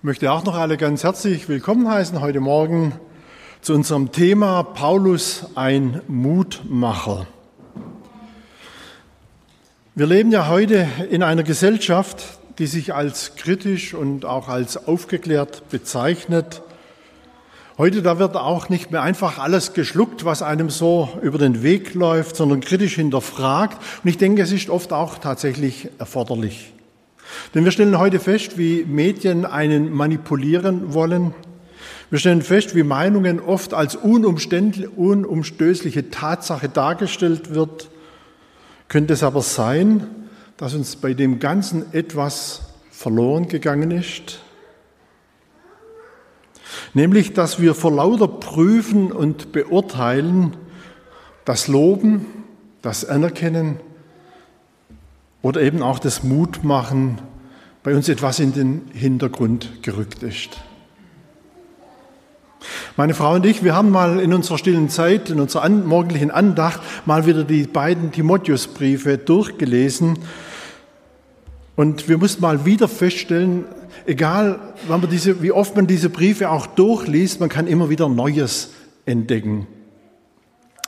Ich 0.00 0.04
möchte 0.04 0.32
auch 0.32 0.44
noch 0.44 0.56
alle 0.56 0.78
ganz 0.78 1.04
herzlich 1.04 1.50
willkommen 1.50 1.86
heißen 1.86 2.22
heute 2.22 2.40
Morgen 2.40 2.94
zu 3.60 3.74
unserem 3.74 4.12
Thema 4.12 4.62
Paulus 4.62 5.48
ein 5.56 6.00
Mutmacher. 6.08 7.26
Wir 9.94 10.06
leben 10.06 10.32
ja 10.32 10.48
heute 10.48 10.88
in 11.10 11.22
einer 11.22 11.42
Gesellschaft, 11.42 12.24
die 12.58 12.66
sich 12.66 12.94
als 12.94 13.34
kritisch 13.36 13.92
und 13.92 14.24
auch 14.24 14.48
als 14.48 14.88
aufgeklärt 14.88 15.68
bezeichnet. 15.68 16.62
Heute, 17.76 18.00
da 18.00 18.18
wird 18.18 18.36
auch 18.36 18.70
nicht 18.70 18.90
mehr 18.90 19.02
einfach 19.02 19.38
alles 19.38 19.74
geschluckt, 19.74 20.24
was 20.24 20.40
einem 20.40 20.70
so 20.70 21.10
über 21.20 21.36
den 21.36 21.62
Weg 21.62 21.92
läuft, 21.92 22.36
sondern 22.36 22.62
kritisch 22.62 22.94
hinterfragt. 22.94 23.76
Und 24.02 24.08
ich 24.08 24.16
denke, 24.16 24.40
es 24.40 24.50
ist 24.50 24.70
oft 24.70 24.94
auch 24.94 25.18
tatsächlich 25.18 25.90
erforderlich. 25.98 26.72
Denn 27.54 27.64
wir 27.64 27.72
stellen 27.72 27.98
heute 27.98 28.20
fest, 28.20 28.58
wie 28.58 28.84
Medien 28.84 29.44
einen 29.44 29.92
manipulieren 29.92 30.94
wollen. 30.94 31.34
Wir 32.10 32.18
stellen 32.18 32.42
fest, 32.42 32.74
wie 32.74 32.82
Meinungen 32.82 33.40
oft 33.40 33.72
als 33.74 33.96
unumstößliche 33.96 36.10
Tatsache 36.10 36.68
dargestellt 36.68 37.54
wird. 37.54 37.88
Könnte 38.88 39.14
es 39.14 39.22
aber 39.22 39.42
sein, 39.42 40.08
dass 40.56 40.74
uns 40.74 40.96
bei 40.96 41.14
dem 41.14 41.38
Ganzen 41.38 41.92
etwas 41.92 42.62
verloren 42.90 43.46
gegangen 43.48 43.92
ist? 43.92 44.40
Nämlich, 46.94 47.32
dass 47.32 47.60
wir 47.60 47.74
vor 47.74 47.92
lauter 47.92 48.26
Prüfen 48.26 49.12
und 49.12 49.52
Beurteilen 49.52 50.56
das 51.44 51.68
Loben, 51.68 52.26
das 52.82 53.04
Anerkennen 53.04 53.78
oder 55.42 55.62
eben 55.62 55.82
auch 55.82 55.98
das 55.98 56.22
Mutmachen 56.22 57.18
bei 57.82 57.94
uns 57.94 58.08
etwas 58.08 58.40
in 58.40 58.52
den 58.52 58.82
Hintergrund 58.92 59.82
gerückt 59.82 60.22
ist. 60.22 60.60
Meine 62.96 63.14
Frau 63.14 63.34
und 63.34 63.46
ich, 63.46 63.64
wir 63.64 63.74
haben 63.74 63.90
mal 63.90 64.20
in 64.20 64.34
unserer 64.34 64.58
stillen 64.58 64.90
Zeit, 64.90 65.30
in 65.30 65.40
unserer 65.40 65.68
morgendlichen 65.68 66.30
Andacht, 66.30 66.80
mal 67.06 67.24
wieder 67.24 67.44
die 67.44 67.62
beiden 67.62 68.12
Timotheusbriefe 68.12 69.16
durchgelesen. 69.16 70.18
Und 71.74 72.08
wir 72.08 72.18
mussten 72.18 72.42
mal 72.42 72.66
wieder 72.66 72.88
feststellen, 72.88 73.64
egal 74.04 74.58
diese, 75.10 75.40
wie 75.40 75.52
oft 75.52 75.74
man 75.74 75.86
diese 75.86 76.10
Briefe 76.10 76.50
auch 76.50 76.66
durchliest, 76.66 77.40
man 77.40 77.48
kann 77.48 77.66
immer 77.66 77.88
wieder 77.88 78.10
Neues 78.10 78.72
entdecken. 79.06 79.66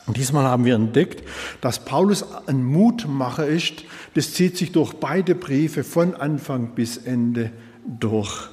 Und 0.06 0.16
diesmal 0.16 0.44
haben 0.44 0.64
wir 0.64 0.74
entdeckt, 0.74 1.22
dass 1.60 1.84
Paulus 1.84 2.24
ein 2.46 2.64
Mutmacher 2.64 3.46
ist. 3.46 3.84
Das 4.14 4.34
zieht 4.34 4.56
sich 4.56 4.72
durch 4.72 4.94
beide 4.94 5.34
Briefe 5.34 5.84
von 5.84 6.14
Anfang 6.14 6.74
bis 6.74 6.96
Ende 6.96 7.52
durch. 7.86 8.48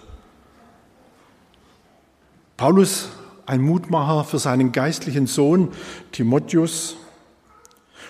Paulus, 2.55 3.09
ein 3.45 3.61
Mutmacher 3.61 4.25
für 4.25 4.37
seinen 4.37 4.71
geistlichen 4.71 5.25
Sohn 5.25 5.69
Timotheus. 6.11 6.97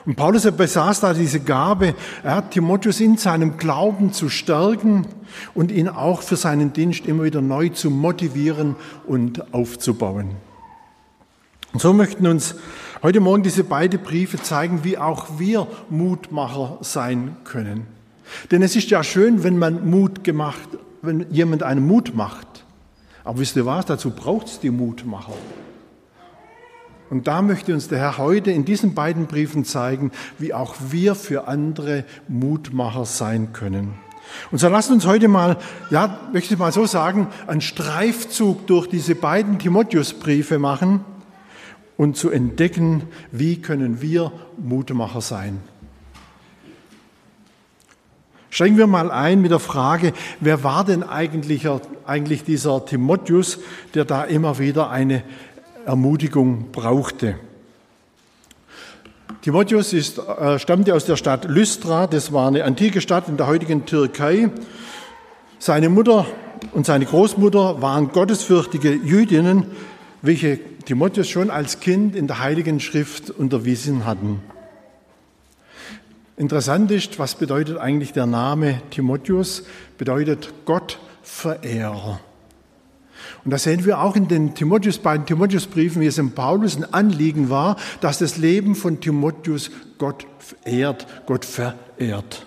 Und 0.06 0.16
Paulus 0.16 0.44
er 0.44 0.52
besaß 0.52 1.02
da 1.02 1.14
diese 1.14 1.40
Gabe, 1.40 1.94
er 2.24 2.36
hat 2.36 2.52
Timotheus 2.52 3.00
in 3.00 3.18
seinem 3.18 3.58
Glauben 3.58 4.12
zu 4.12 4.28
stärken 4.28 5.06
und 5.54 5.72
ihn 5.72 5.88
auch 5.88 6.24
für 6.24 6.36
seinen 6.36 6.74
Dienst 6.74 7.06
immer 7.06 7.24
wieder 7.24 7.42
neu 7.42 7.70
zu 7.70 7.90
motivieren 7.90 8.76
und 9.06 9.54
aufzubauen. 9.54 10.36
Und 11.74 11.82
so 11.82 11.94
möchten 11.94 12.26
uns 12.26 12.56
Heute 13.02 13.22
Morgen 13.22 13.44
diese 13.44 13.64
beiden 13.64 14.02
Briefe 14.02 14.42
zeigen, 14.42 14.84
wie 14.84 14.98
auch 14.98 15.40
wir 15.40 15.68
Mutmacher 15.90 16.80
sein 16.82 17.38
können. 17.46 17.88
Denn 18.52 18.62
es 18.62 18.76
ist 18.76 18.90
ja 18.90 19.06
schön, 19.06 19.42
wenn 19.42 19.58
man 19.58 19.90
Mut 19.90 20.26
gemacht, 20.26 20.68
wenn 21.02 21.26
jemand 21.32 21.64
einen 21.64 21.88
Mut 21.88 22.14
macht. 22.14 22.66
Aber 23.24 23.40
wisst 23.40 23.56
ihr 23.56 23.66
was? 23.66 23.86
Dazu 23.86 24.10
braucht 24.10 24.48
es 24.48 24.60
die 24.60 24.70
Mutmacher. 24.70 25.32
Und 27.10 27.28
da 27.28 27.42
möchte 27.42 27.74
uns 27.74 27.88
der 27.88 28.00
Herr 28.00 28.18
heute 28.18 28.52
in 28.52 28.66
diesen 28.66 28.96
beiden 28.96 29.28
Briefen 29.28 29.64
zeigen, 29.64 30.12
wie 30.38 30.54
auch 30.54 30.76
wir 30.90 31.16
für 31.16 31.48
andere 31.48 32.04
Mutmacher 32.28 33.06
sein 33.06 33.54
können. 33.54 33.94
Und 34.52 34.58
so 34.58 34.68
lasst 34.68 34.92
uns 34.92 35.08
heute 35.08 35.30
mal, 35.30 35.56
ja, 35.90 36.20
möchte 36.34 36.54
ich 36.54 36.60
mal 36.60 36.74
so 36.74 36.86
sagen, 36.86 37.28
einen 37.48 37.62
Streifzug 37.62 38.68
durch 38.68 38.88
diese 38.88 39.16
beiden 39.16 39.58
Timotheusbriefe 39.58 40.60
machen 40.60 41.06
und 42.00 42.16
zu 42.16 42.30
entdecken, 42.30 43.04
wie 43.34 43.62
können 43.62 44.02
wir 44.02 44.32
Mutmacher 44.58 45.20
sein. 45.20 45.60
Steigen 48.50 48.78
wir 48.78 48.88
mal 48.88 49.12
ein 49.12 49.42
mit 49.42 49.52
der 49.52 49.60
Frage, 49.60 50.14
wer 50.40 50.64
war 50.64 50.86
denn 50.86 51.04
eigentlich, 51.04 51.68
eigentlich 52.06 52.46
dieser 52.46 52.86
Timotheus, 52.86 53.60
der 53.96 54.06
da 54.06 54.24
immer 54.24 54.60
wieder 54.60 54.90
eine 54.90 55.24
Ermutigung 55.86 56.72
brauchte? 56.72 57.36
Timotheus 59.42 59.92
ist, 59.92 60.20
äh, 60.20 60.58
stammte 60.58 60.96
aus 60.96 61.04
der 61.04 61.18
Stadt 61.18 61.50
Lystra, 61.50 62.08
das 62.08 62.32
war 62.32 62.48
eine 62.48 62.64
antike 62.64 63.02
Stadt 63.02 63.28
in 63.28 63.36
der 63.36 63.48
heutigen 63.48 63.86
Türkei. 63.86 64.50
Seine 65.60 65.90
Mutter 65.90 66.26
und 66.72 66.86
seine 66.86 67.04
Großmutter 67.04 67.82
waren 67.82 68.14
gottesfürchtige 68.14 68.94
Jüdinnen, 68.94 69.66
welche 70.22 70.60
Timotheus 70.86 71.30
schon 71.30 71.50
als 71.50 71.80
Kind 71.80 72.16
in 72.16 72.28
der 72.28 72.40
Heiligen 72.40 72.80
Schrift 72.80 73.30
unterwiesen 73.30 74.06
hatten. 74.06 74.42
Interessant 76.38 76.90
ist, 76.92 77.20
was 77.20 77.36
bedeutet 77.36 77.78
eigentlich 77.78 78.14
der 78.14 78.26
Name 78.26 78.82
Timotheus? 78.92 79.64
Bedeutet 79.98 80.54
Gottverehrer. 80.66 82.22
Und 83.44 83.52
das 83.52 83.64
sehen 83.64 83.86
wir 83.86 84.02
auch 84.02 84.16
in 84.16 84.28
den 84.28 84.56
Timotheus, 84.56 85.00
beiden 85.00 85.26
Timotheusbriefen, 85.26 86.02
wie 86.02 86.08
es 86.08 86.18
in 86.18 86.32
Paulus 86.32 86.78
ein 86.78 86.94
Anliegen 86.94 87.50
war, 87.50 87.78
dass 88.02 88.20
das 88.20 88.38
Leben 88.38 88.76
von 88.76 89.00
Timotheus 89.02 89.72
Gott 89.98 90.26
ehrt, 90.66 91.08
Gott 91.26 91.46
verehrt. 91.46 92.46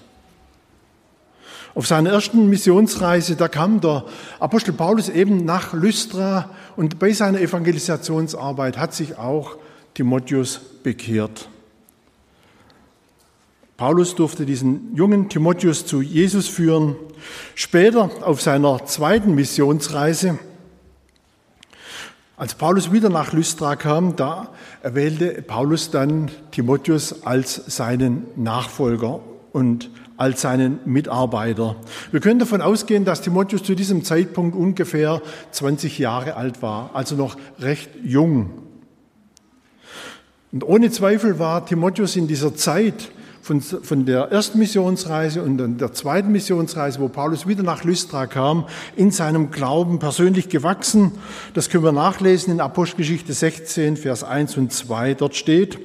Auf 1.74 1.86
seiner 1.86 2.10
ersten 2.10 2.50
Missionsreise, 2.50 3.34
da 3.36 3.48
kam 3.48 3.80
der 3.80 4.04
Apostel 4.40 4.72
Paulus 4.72 5.08
eben 5.08 5.44
nach 5.44 5.72
Lystra 5.72 6.50
und 6.76 6.98
bei 6.98 7.12
seiner 7.12 7.40
Evangelisationsarbeit 7.40 8.76
hat 8.76 8.92
sich 8.92 9.16
auch 9.16 9.56
Timotheus 9.94 10.60
bekehrt. 10.82 11.48
Paulus 13.78 14.14
durfte 14.14 14.44
diesen 14.44 14.94
jungen 14.94 15.28
Timotheus 15.28 15.86
zu 15.86 16.02
Jesus 16.02 16.46
führen. 16.46 16.94
Später 17.54 18.10
auf 18.22 18.42
seiner 18.42 18.84
zweiten 18.84 19.34
Missionsreise, 19.34 20.38
als 22.36 22.54
Paulus 22.54 22.92
wieder 22.92 23.08
nach 23.08 23.32
Lystra 23.32 23.76
kam, 23.76 24.14
da 24.16 24.50
erwählte 24.82 25.42
Paulus 25.42 25.90
dann 25.90 26.30
Timotheus 26.50 27.24
als 27.24 27.54
seinen 27.54 28.26
Nachfolger 28.36 29.20
und 29.52 29.90
als 30.16 30.42
seinen 30.42 30.80
Mitarbeiter. 30.84 31.76
Wir 32.10 32.20
können 32.20 32.38
davon 32.38 32.60
ausgehen, 32.60 33.04
dass 33.04 33.22
Timotheus 33.22 33.62
zu 33.62 33.74
diesem 33.74 34.04
Zeitpunkt 34.04 34.56
ungefähr 34.56 35.22
20 35.50 35.98
Jahre 35.98 36.36
alt 36.36 36.62
war, 36.62 36.90
also 36.94 37.16
noch 37.16 37.36
recht 37.58 37.90
jung. 38.04 38.50
Und 40.52 40.64
ohne 40.64 40.90
Zweifel 40.90 41.38
war 41.38 41.64
Timotheus 41.64 42.16
in 42.16 42.28
dieser 42.28 42.54
Zeit 42.54 43.10
von, 43.42 43.60
von 43.60 44.06
der 44.06 44.30
ersten 44.30 44.58
Missionsreise 44.58 45.42
und 45.42 45.58
dann 45.58 45.76
der 45.76 45.92
zweiten 45.92 46.30
Missionsreise, 46.30 47.00
wo 47.00 47.08
Paulus 47.08 47.48
wieder 47.48 47.64
nach 47.64 47.82
Lystra 47.82 48.26
kam, 48.26 48.66
in 48.94 49.10
seinem 49.10 49.50
Glauben 49.50 49.98
persönlich 49.98 50.48
gewachsen. 50.48 51.12
Das 51.52 51.68
können 51.68 51.82
wir 51.84 51.92
nachlesen 51.92 52.52
in 52.52 52.60
Apostelgeschichte 52.60 53.32
16, 53.32 53.96
Vers 53.96 54.22
1 54.22 54.56
und 54.58 54.72
2. 54.72 55.14
Dort 55.14 55.34
steht, 55.34 55.78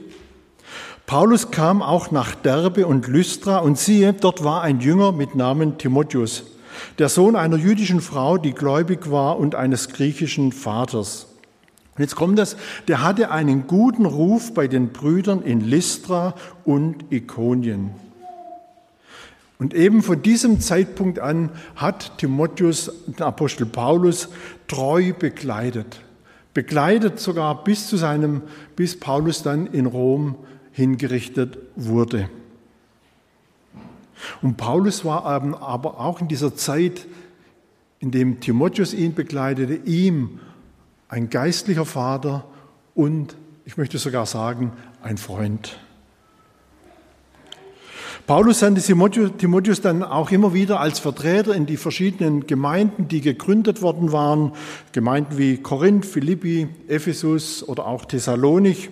Paulus 1.08 1.52
kam 1.52 1.82
auch 1.82 2.12
nach 2.12 2.36
Derbe 2.36 2.86
und 2.86 3.08
Lystra 3.08 3.60
und 3.60 3.78
siehe, 3.78 4.12
dort 4.12 4.44
war 4.44 4.62
ein 4.62 4.82
Jünger 4.82 5.14
mit 5.14 5.36
Namen 5.36 5.78
Timotheus, 5.78 6.44
der 7.00 7.08
Sohn 7.08 7.38
einer 7.38 7.56
jüdischen 7.56 8.02
Frau, 8.02 8.38
die 8.38 8.52
gläubig 8.52 9.10
war 9.10 9.40
und 9.40 9.56
eines 9.56 9.88
griechischen 9.88 10.52
Vaters. 10.52 11.28
Und 11.96 12.02
jetzt 12.02 12.18
kommt 12.18 12.38
das, 12.38 12.58
der 12.90 13.04
hatte 13.04 13.32
einen 13.32 13.68
guten 13.68 14.06
Ruf 14.06 14.54
bei 14.54 14.68
den 14.68 14.90
Brüdern 14.90 15.44
in 15.44 15.62
Lystra 15.62 16.36
und 16.66 17.06
Ikonien. 17.10 17.92
Und 19.60 19.74
eben 19.74 20.04
von 20.04 20.22
diesem 20.22 20.60
Zeitpunkt 20.60 21.20
an 21.20 21.52
hat 21.78 22.18
Timotheus 22.18 22.92
den 23.08 23.24
Apostel 23.24 23.66
Paulus 23.66 24.28
treu 24.68 25.14
begleitet. 25.18 26.02
Begleitet 26.54 27.22
sogar 27.22 27.64
bis 27.64 27.88
zu 27.88 27.96
seinem, 27.96 28.42
bis 28.76 29.00
Paulus 29.00 29.42
dann 29.42 29.68
in 29.68 29.86
Rom 29.86 30.36
hingerichtet 30.78 31.58
wurde. 31.76 32.30
Und 34.44 34.58
Paulus 34.58 35.04
war 35.04 35.26
aber 35.26 36.00
auch 36.00 36.22
in 36.22 36.28
dieser 36.28 36.56
Zeit, 36.56 37.08
in 38.00 38.12
dem 38.12 38.40
Timotheus 38.42 38.94
ihn 38.94 39.16
begleitete, 39.16 39.74
ihm 39.74 40.40
ein 41.10 41.32
geistlicher 41.32 41.86
Vater 41.86 42.46
und, 42.94 43.36
ich 43.66 43.76
möchte 43.76 43.98
sogar 43.98 44.28
sagen, 44.28 44.72
ein 45.02 45.18
Freund. 45.18 45.80
Paulus 48.28 48.60
sandte 48.60 48.84
Timotheus 48.84 49.82
dann 49.82 50.04
auch 50.04 50.30
immer 50.30 50.54
wieder 50.54 50.80
als 50.80 51.00
Vertreter 51.00 51.56
in 51.56 51.66
die 51.66 51.78
verschiedenen 51.78 52.46
Gemeinden, 52.46 53.08
die 53.08 53.22
gegründet 53.22 53.82
worden 53.82 54.12
waren, 54.12 54.52
Gemeinden 54.92 55.40
wie 55.40 55.58
Korinth, 55.58 56.06
Philippi, 56.06 56.68
Ephesus 56.88 57.68
oder 57.68 57.88
auch 57.88 58.06
Thessalonich, 58.06 58.92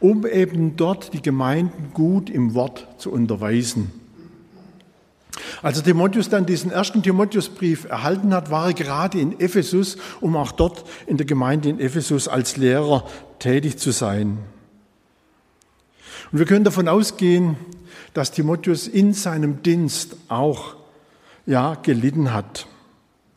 um 0.00 0.26
eben 0.26 0.76
dort 0.76 1.12
die 1.12 1.22
Gemeinden 1.22 1.90
gut 1.92 2.30
im 2.30 2.54
Wort 2.54 2.86
zu 2.98 3.10
unterweisen. 3.10 3.92
Als 5.62 5.82
Timotheus 5.82 6.28
dann 6.28 6.46
diesen 6.46 6.70
ersten 6.70 7.02
Timotheusbrief 7.02 7.84
erhalten 7.84 8.34
hat, 8.34 8.50
war 8.50 8.68
er 8.68 8.74
gerade 8.74 9.20
in 9.20 9.38
Ephesus, 9.40 9.96
um 10.20 10.36
auch 10.36 10.52
dort 10.52 10.84
in 11.06 11.16
der 11.16 11.26
Gemeinde 11.26 11.68
in 11.68 11.80
Ephesus 11.80 12.28
als 12.28 12.56
Lehrer 12.56 13.06
tätig 13.38 13.78
zu 13.78 13.90
sein. 13.90 14.38
Und 16.32 16.38
wir 16.38 16.46
können 16.46 16.64
davon 16.64 16.88
ausgehen, 16.88 17.56
dass 18.14 18.32
Timotheus 18.32 18.88
in 18.88 19.12
seinem 19.12 19.62
Dienst 19.62 20.16
auch 20.28 20.76
ja, 21.46 21.74
gelitten 21.74 22.32
hat. 22.32 22.66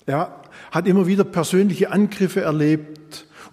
Er 0.06 0.42
hat 0.72 0.88
immer 0.88 1.08
wieder 1.08 1.24
persönliche 1.24 1.92
Angriffe 1.92 2.42
erlebt 2.42 2.93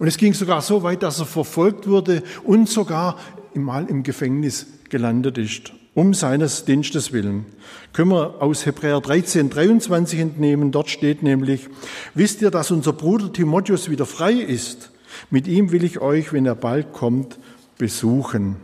und 0.01 0.07
es 0.07 0.17
ging 0.17 0.33
sogar 0.33 0.63
so 0.63 0.81
weit, 0.81 1.03
dass 1.03 1.19
er 1.19 1.27
verfolgt 1.27 1.87
wurde 1.87 2.23
und 2.43 2.67
sogar 2.67 3.19
mal 3.53 3.85
im 3.85 4.01
Gefängnis 4.01 4.65
gelandet 4.89 5.37
ist, 5.37 5.73
um 5.93 6.15
seines 6.15 6.65
Dienstes 6.65 7.13
willen. 7.13 7.45
Können 7.93 8.09
wir 8.09 8.41
aus 8.41 8.65
Hebräer 8.65 8.99
13, 8.99 9.51
23 9.51 10.19
entnehmen. 10.19 10.71
Dort 10.71 10.89
steht 10.89 11.21
nämlich, 11.21 11.69
wisst 12.15 12.41
ihr, 12.41 12.49
dass 12.49 12.71
unser 12.71 12.93
Bruder 12.93 13.31
Timotheus 13.31 13.91
wieder 13.91 14.07
frei 14.07 14.33
ist? 14.33 14.89
Mit 15.29 15.47
ihm 15.47 15.71
will 15.71 15.83
ich 15.83 15.99
euch, 15.99 16.33
wenn 16.33 16.47
er 16.47 16.55
bald 16.55 16.93
kommt, 16.93 17.37
besuchen. 17.77 18.55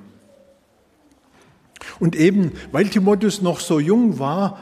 Und 1.99 2.15
eben, 2.15 2.53
weil 2.71 2.87
Timotheus 2.87 3.43
noch 3.43 3.59
so 3.59 3.79
jung 3.79 4.17
war 4.17 4.57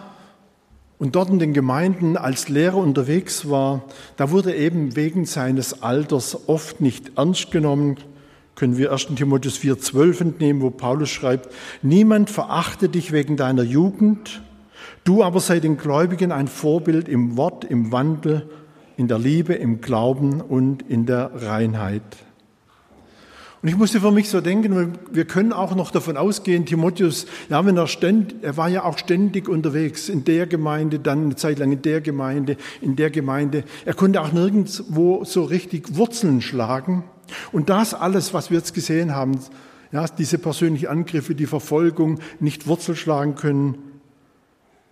und 0.98 1.16
dort 1.16 1.30
in 1.30 1.40
den 1.40 1.54
Gemeinden 1.54 2.18
als 2.18 2.50
Lehrer 2.50 2.78
unterwegs 2.78 3.50
war, 3.50 3.84
da 4.18 4.32
wurde 4.32 4.56
eben 4.56 4.96
wegen 4.96 5.26
seines 5.26 5.84
Alters 5.84 6.48
oft 6.48 6.82
nicht 6.82 7.18
ernst 7.18 7.52
genommen, 7.52 7.98
können 8.56 8.78
wir 8.78 8.94
1. 8.94 9.08
Timotheus 9.16 9.58
4,12 9.58 10.22
entnehmen, 10.22 10.62
wo 10.62 10.70
Paulus 10.70 11.10
schreibt, 11.10 11.50
niemand 11.82 12.30
verachte 12.30 12.88
dich 12.88 13.12
wegen 13.12 13.36
deiner 13.36 13.64
Jugend, 13.64 14.42
du 15.04 15.24
aber 15.24 15.42
sei 15.42 15.60
den 15.60 15.78
Gläubigen 15.78 16.32
ein 16.32 16.48
Vorbild 16.48 17.10
im 17.10 17.36
Wort, 17.36 17.66
im 17.66 17.92
Wandel, 17.92 18.50
in 18.98 19.10
der 19.10 19.20
Liebe, 19.20 19.54
im 19.54 19.82
Glauben 19.82 20.40
und 20.40 20.82
in 20.84 21.06
der 21.06 21.32
Reinheit. 21.36 22.04
Und 23.62 23.70
ich 23.70 23.78
musste 23.78 24.00
für 24.00 24.12
mich 24.12 24.30
so 24.30 24.42
denken, 24.42 24.94
wir 25.12 25.26
können 25.26 25.52
auch 25.52 25.76
noch 25.76 25.92
davon 25.92 26.18
ausgehen, 26.18 26.66
Timotheus, 26.66 27.26
ja, 27.50 27.66
wenn 27.66 27.78
er 27.78 27.88
ständig, 27.88 28.44
er 28.44 28.58
war 28.58 28.70
ja 28.70 28.84
auch 28.84 28.98
ständig 28.98 29.50
unterwegs, 29.50 30.10
in 30.10 30.24
der 30.24 30.46
Gemeinde, 30.46 31.00
dann 31.00 31.26
eine 31.26 31.36
Zeit 31.36 31.60
lang 31.60 31.72
in 31.72 31.82
der 31.82 32.02
Gemeinde, 32.02 32.58
in 32.82 32.96
der 32.96 33.10
Gemeinde. 33.10 33.64
Er 33.86 33.94
konnte 33.94 34.22
auch 34.22 34.32
nirgendwo 34.32 35.24
so 35.24 35.44
richtig 35.44 35.96
Wurzeln 35.96 36.42
schlagen. 36.42 37.04
Und 37.52 37.70
das 37.70 37.94
alles, 37.94 38.34
was 38.34 38.52
wir 38.52 38.58
jetzt 38.58 38.74
gesehen 38.74 39.16
haben, 39.16 39.40
ja, 39.92 40.06
diese 40.08 40.38
persönlichen 40.38 40.88
Angriffe, 40.88 41.36
die 41.36 41.48
Verfolgung, 41.48 42.20
nicht 42.40 42.68
Wurzel 42.68 42.96
schlagen 42.96 43.36
können, 43.36 43.78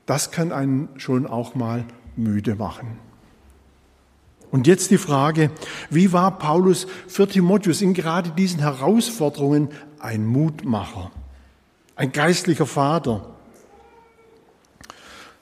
das 0.06 0.32
kann 0.32 0.52
einen 0.52 0.90
schon 0.98 1.28
auch 1.28 1.56
mal 1.56 1.86
müde 2.16 2.56
machen. 2.56 2.98
Und 4.54 4.68
jetzt 4.68 4.92
die 4.92 5.00
Frage, 5.00 5.50
wie 5.90 6.14
war 6.14 6.38
Paulus 6.38 6.86
für 7.08 7.28
Timotheus 7.28 7.82
in 7.82 7.96
gerade 7.96 8.30
diesen 8.30 8.60
Herausforderungen 8.60 9.70
ein 9.98 10.28
Mutmacher, 10.28 11.10
ein 11.96 12.12
geistlicher 12.12 12.68
Vater? 12.68 13.32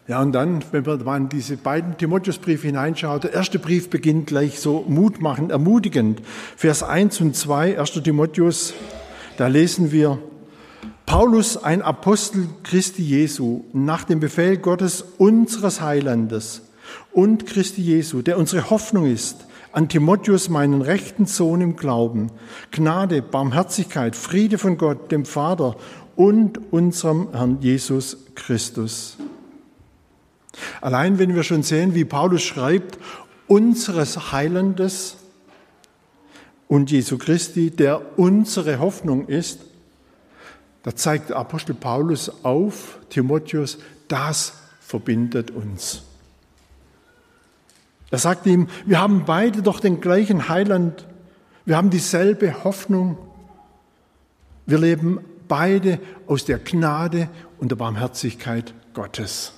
Ja, 0.08 0.22
und 0.22 0.32
dann, 0.32 0.64
wenn 0.72 0.86
man 1.04 1.24
in 1.24 1.30
diese 1.30 1.58
beiden 1.58 1.98
Timotheusbriefe 1.98 2.68
hineinschaut, 2.68 3.26
der 3.26 3.34
erste 3.34 3.60
Brief 3.60 3.90
beginnt 3.90 4.28
gleich 4.28 4.62
so 4.62 4.86
mutmachend, 4.88 5.52
ermutigend. 5.52 6.22
Vers 6.56 6.82
1 6.82 7.20
und 7.20 7.36
2, 7.36 7.82
1. 7.82 7.92
Timotheus, 8.04 8.74
da 9.36 9.48
lesen 9.48 9.92
wir, 9.92 10.20
Paulus, 11.06 11.62
ein 11.62 11.82
Apostel 11.82 12.48
Christi 12.64 13.04
Jesu, 13.04 13.66
nach 13.74 14.06
dem 14.06 14.22
Befehl 14.22 14.56
Gottes, 14.56 15.04
unseres 15.18 15.82
Heilandes, 15.82 16.62
und 17.12 17.46
Christi 17.46 17.82
Jesu, 17.82 18.22
der 18.22 18.38
unsere 18.38 18.70
Hoffnung 18.70 19.06
ist, 19.06 19.46
an 19.72 19.88
Timotheus, 19.88 20.50
meinen 20.50 20.82
rechten 20.82 21.26
Sohn 21.26 21.62
im 21.62 21.76
Glauben, 21.76 22.32
Gnade, 22.72 23.22
Barmherzigkeit, 23.22 24.16
Friede 24.16 24.58
von 24.58 24.78
Gott, 24.78 25.12
dem 25.12 25.26
Vater 25.26 25.78
und 26.16 26.60
unserem 26.72 27.30
Herrn 27.32 27.60
Jesus 27.62 28.18
Christus. 28.36 29.18
Allein 30.82 31.20
wenn 31.20 31.36
wir 31.36 31.44
schon 31.44 31.64
sehen, 31.64 31.96
wie 31.96 32.06
Paulus 32.06 32.42
schreibt, 32.42 32.98
unseres 33.48 34.32
Heilandes 34.32 35.18
und 36.68 36.92
Jesu 36.92 37.18
Christi, 37.18 37.72
der 37.72 38.18
unsere 38.18 38.80
Hoffnung 38.80 39.28
ist, 39.28 39.60
da 40.84 40.96
zeigt 40.96 41.30
der 41.30 41.38
Apostel 41.38 41.76
Paulus 41.76 42.44
auf, 42.44 42.98
Timotheus, 43.10 43.78
das 44.08 44.54
verbindet 44.80 45.52
uns. 45.52 46.04
Er 48.12 48.18
sagt 48.18 48.46
ihm, 48.46 48.68
wir 48.86 49.00
haben 49.00 49.24
beide 49.26 49.62
doch 49.62 49.80
den 49.80 50.02
gleichen 50.02 50.50
Heiland, 50.50 51.08
wir 51.66 51.78
haben 51.78 51.90
dieselbe 51.90 52.66
Hoffnung, 52.66 53.18
wir 54.66 54.78
leben 54.78 55.20
beide 55.48 56.00
aus 56.28 56.44
der 56.44 56.60
Gnade 56.60 57.30
und 57.58 57.72
der 57.72 57.78
Barmherzigkeit 57.78 58.74
Gottes. 58.94 59.54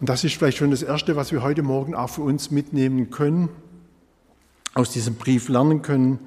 Und 0.00 0.08
das 0.08 0.24
ist 0.24 0.36
vielleicht 0.36 0.58
schon 0.58 0.70
das 0.70 0.82
Erste, 0.82 1.14
was 1.14 1.30
wir 1.30 1.42
heute 1.42 1.62
Morgen 1.62 1.94
auch 1.94 2.08
für 2.08 2.22
uns 2.22 2.50
mitnehmen 2.50 3.10
können, 3.10 3.50
aus 4.74 4.90
diesem 4.90 5.16
Brief 5.16 5.48
lernen 5.48 5.82
können, 5.82 6.20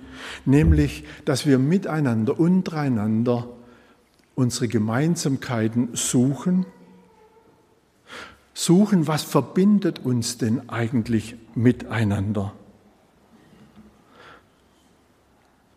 nämlich, 0.45 1.05
dass 1.25 1.45
wir 1.47 1.57
miteinander, 1.57 2.39
untereinander 2.39 3.47
unsere 4.35 4.67
Gemeinsamkeiten 4.67 5.89
suchen 5.93 6.65
suchen, 8.53 9.07
was 9.07 9.23
verbindet 9.23 9.99
uns 9.99 10.37
denn 10.37 10.69
eigentlich 10.69 11.35
miteinander. 11.55 12.53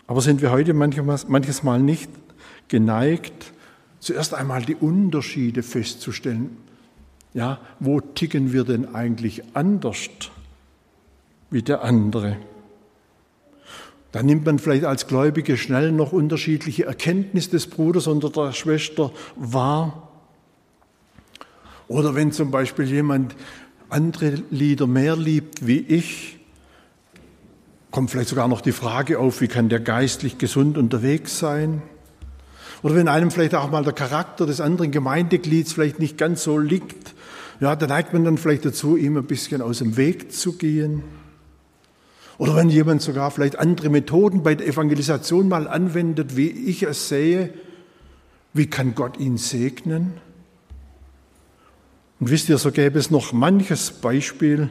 Aber 0.06 0.20
sind 0.20 0.42
wir 0.42 0.50
heute 0.50 0.74
manches 0.74 1.62
Mal 1.62 1.80
nicht 1.80 2.10
geneigt, 2.68 3.52
zuerst 4.00 4.34
einmal 4.34 4.62
die 4.62 4.74
Unterschiede 4.74 5.62
festzustellen? 5.62 6.56
Ja, 7.32 7.58
wo 7.80 8.00
ticken 8.00 8.52
wir 8.52 8.64
denn 8.64 8.94
eigentlich 8.94 9.42
anders 9.54 10.08
wie 11.50 11.62
der 11.62 11.82
andere? 11.82 12.36
Da 14.12 14.22
nimmt 14.22 14.46
man 14.46 14.60
vielleicht 14.60 14.84
als 14.84 15.08
Gläubige 15.08 15.56
schnell 15.56 15.90
noch 15.90 16.12
unterschiedliche 16.12 16.84
Erkenntnisse 16.84 17.50
des 17.50 17.66
Bruders 17.66 18.06
oder 18.06 18.31
der 18.31 18.52
Schwester 18.52 19.10
wahr. 19.34 20.04
Oder 21.88 22.14
wenn 22.14 22.32
zum 22.32 22.50
Beispiel 22.50 22.86
jemand 22.86 23.34
andere 23.88 24.43
Lieder 24.50 24.86
mehr 24.86 25.17
liebt 25.17 25.67
wie 25.67 25.81
ich, 25.81 26.38
kommt 27.91 28.10
vielleicht 28.10 28.31
sogar 28.31 28.48
noch 28.48 28.60
die 28.60 28.72
Frage 28.72 29.19
auf, 29.19 29.41
wie 29.41 29.48
kann 29.48 29.69
der 29.69 29.81
geistlich 29.81 30.38
gesund 30.38 30.79
unterwegs 30.79 31.38
sein? 31.38 31.82
Oder 32.82 32.96
wenn 32.96 33.08
einem 33.08 33.31
vielleicht 33.31 33.55
auch 33.55 33.70
mal 33.70 33.84
der 33.84 33.93
Charakter 33.93 34.46
des 34.46 34.60
anderen 34.60 34.91
Gemeindeglieds 34.91 35.72
vielleicht 35.72 36.00
nicht 36.00 36.19
ganz 36.19 36.43
so 36.43 36.58
liegt, 36.58 37.14
ja, 37.60 37.76
da 37.76 37.86
neigt 37.86 38.12
man 38.12 38.24
dann 38.24 38.36
vielleicht 38.36 38.64
dazu, 38.64 38.96
ihm 38.96 39.17
ein 39.17 39.24
bisschen 39.24 39.62
aus 39.62 39.79
dem 39.79 39.96
Weg 39.96 40.32
zu 40.32 40.55
gehen. 40.55 41.03
Oder 42.36 42.56
wenn 42.56 42.69
jemand 42.69 43.00
sogar 43.00 43.31
vielleicht 43.31 43.58
andere 43.58 43.91
Methoden 43.91 44.43
bei 44.43 44.55
der 44.55 44.67
Evangelisation 44.67 45.48
mal 45.48 45.69
anwendet, 45.69 46.36
wie 46.36 46.50
ich 46.50 46.82
es 46.82 47.08
sehe, 47.08 47.55
wie 48.53 48.67
kann 48.67 48.94
Gott 48.94 49.19
ihn 49.20 49.36
segnen? 49.36 50.14
Und 52.20 52.30
wisst 52.30 52.48
ihr, 52.48 52.58
so 52.58 52.70
gäbe 52.70 52.98
es 52.98 53.10
noch 53.10 53.32
manches 53.32 53.90
Beispiel, 53.90 54.70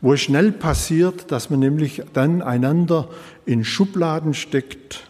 wo 0.00 0.12
es 0.12 0.20
schnell 0.20 0.52
passiert, 0.52 1.30
dass 1.30 1.48
man 1.48 1.60
nämlich 1.60 2.02
dann 2.12 2.42
einander 2.42 3.08
in 3.46 3.64
Schubladen 3.64 4.34
steckt 4.34 5.08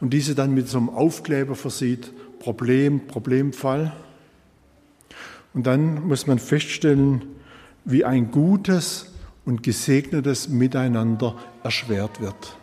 und 0.00 0.10
diese 0.10 0.34
dann 0.34 0.54
mit 0.54 0.68
so 0.68 0.78
einem 0.78 0.88
Aufkleber 0.88 1.54
versieht, 1.54 2.12
Problem, 2.40 3.06
Problemfall. 3.06 3.92
Und 5.52 5.66
dann 5.66 6.06
muss 6.08 6.26
man 6.26 6.38
feststellen, 6.38 7.22
wie 7.84 8.04
ein 8.04 8.30
gutes 8.30 9.12
und 9.44 9.62
gesegnetes 9.62 10.48
Miteinander 10.48 11.36
erschwert 11.62 12.20
wird. 12.20 12.56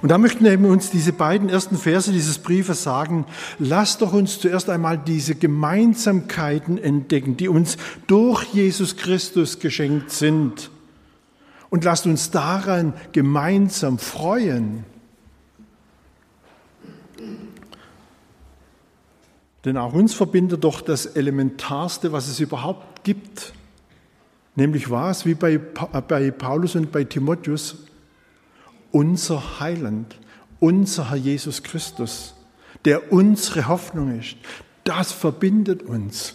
Und 0.00 0.10
da 0.10 0.18
möchten 0.18 0.46
eben 0.46 0.64
uns 0.64 0.90
diese 0.90 1.12
beiden 1.12 1.48
ersten 1.48 1.76
Verse 1.76 2.12
dieses 2.12 2.38
Briefes 2.38 2.82
sagen, 2.82 3.26
lasst 3.58 4.00
doch 4.02 4.12
uns 4.12 4.38
zuerst 4.38 4.70
einmal 4.70 4.96
diese 4.96 5.34
Gemeinsamkeiten 5.34 6.78
entdecken, 6.78 7.36
die 7.36 7.48
uns 7.48 7.76
durch 8.06 8.44
Jesus 8.54 8.96
Christus 8.96 9.58
geschenkt 9.58 10.10
sind. 10.10 10.70
Und 11.70 11.84
lasst 11.84 12.06
uns 12.06 12.30
daran 12.30 12.94
gemeinsam 13.12 13.98
freuen. 13.98 14.84
Denn 19.64 19.76
auch 19.76 19.92
uns 19.92 20.14
verbindet 20.14 20.64
doch 20.64 20.80
das 20.80 21.04
Elementarste, 21.04 22.12
was 22.12 22.28
es 22.28 22.40
überhaupt 22.40 23.04
gibt. 23.04 23.52
Nämlich 24.54 24.90
was, 24.90 25.26
wie 25.26 25.34
bei, 25.34 25.58
bei 25.58 26.30
Paulus 26.30 26.74
und 26.74 26.90
bei 26.90 27.04
Timotheus, 27.04 27.87
unser 28.92 29.60
Heiland, 29.60 30.16
unser 30.60 31.10
Herr 31.10 31.16
Jesus 31.16 31.62
Christus, 31.62 32.34
der 32.84 33.12
unsere 33.12 33.68
Hoffnung 33.68 34.18
ist. 34.18 34.36
Das 34.84 35.12
verbindet 35.12 35.82
uns. 35.82 36.34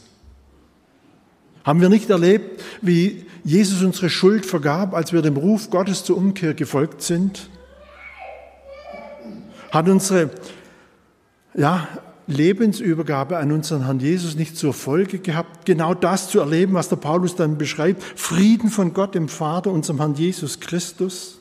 Haben 1.63 1.81
wir 1.81 1.89
nicht 1.89 2.09
erlebt, 2.09 2.61
wie 2.81 3.25
Jesus 3.43 3.81
unsere 3.81 4.09
Schuld 4.09 4.45
vergab, 4.45 4.93
als 4.93 5.13
wir 5.13 5.21
dem 5.21 5.37
Ruf 5.37 5.69
Gottes 5.69 6.03
zur 6.03 6.17
Umkehr 6.17 6.53
gefolgt 6.53 7.01
sind? 7.01 7.49
Hat 9.71 9.87
unsere 9.87 10.29
ja, 11.55 11.87
Lebensübergabe 12.27 13.37
an 13.37 13.51
unseren 13.51 13.85
Herrn 13.85 13.99
Jesus 13.99 14.35
nicht 14.35 14.57
zur 14.57 14.73
Folge 14.73 15.19
gehabt, 15.19 15.65
genau 15.65 15.93
das 15.93 16.29
zu 16.29 16.39
erleben, 16.39 16.73
was 16.73 16.89
der 16.89 16.97
Paulus 16.97 17.35
dann 17.35 17.57
beschreibt, 17.57 18.03
Frieden 18.03 18.69
von 18.69 18.93
Gott, 18.93 19.15
dem 19.15 19.29
Vater, 19.29 19.71
unserem 19.71 19.99
Herrn 19.99 20.15
Jesus 20.15 20.59
Christus? 20.59 21.39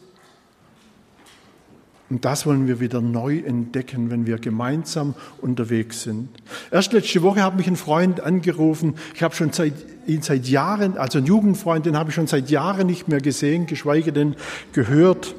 Und 2.12 2.26
das 2.26 2.44
wollen 2.44 2.68
wir 2.68 2.78
wieder 2.78 3.00
neu 3.00 3.38
entdecken, 3.38 4.10
wenn 4.10 4.26
wir 4.26 4.36
gemeinsam 4.36 5.14
unterwegs 5.40 6.02
sind. 6.02 6.28
Erst 6.70 6.92
letzte 6.92 7.22
Woche 7.22 7.42
hat 7.42 7.56
mich 7.56 7.66
ein 7.66 7.76
Freund 7.76 8.20
angerufen. 8.20 8.96
Ich 9.14 9.22
habe 9.22 9.34
schon 9.34 9.50
seit, 9.50 9.72
ihn 10.06 10.20
seit 10.20 10.46
Jahren, 10.46 10.98
also 10.98 11.20
ein 11.20 11.24
Jugendfreund, 11.24 11.86
den 11.86 11.96
habe 11.96 12.10
ich 12.10 12.14
schon 12.14 12.26
seit 12.26 12.50
Jahren 12.50 12.86
nicht 12.86 13.08
mehr 13.08 13.22
gesehen, 13.22 13.64
geschweige 13.64 14.12
denn 14.12 14.36
gehört. 14.74 15.34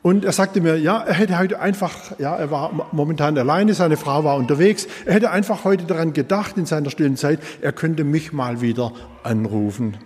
Und 0.00 0.24
er 0.24 0.32
sagte 0.32 0.62
mir, 0.62 0.78
ja, 0.78 1.02
er 1.02 1.12
hätte 1.12 1.38
heute 1.38 1.60
einfach, 1.60 2.18
ja, 2.18 2.34
er 2.34 2.50
war 2.50 2.88
momentan 2.92 3.36
alleine, 3.36 3.74
seine 3.74 3.98
Frau 3.98 4.24
war 4.24 4.36
unterwegs, 4.36 4.88
er 5.04 5.12
hätte 5.12 5.30
einfach 5.30 5.64
heute 5.64 5.84
daran 5.84 6.14
gedacht 6.14 6.56
in 6.56 6.64
seiner 6.64 6.88
stillen 6.88 7.18
Zeit, 7.18 7.38
er 7.60 7.72
könnte 7.72 8.02
mich 8.02 8.32
mal 8.32 8.62
wieder 8.62 8.92
anrufen. 9.24 9.98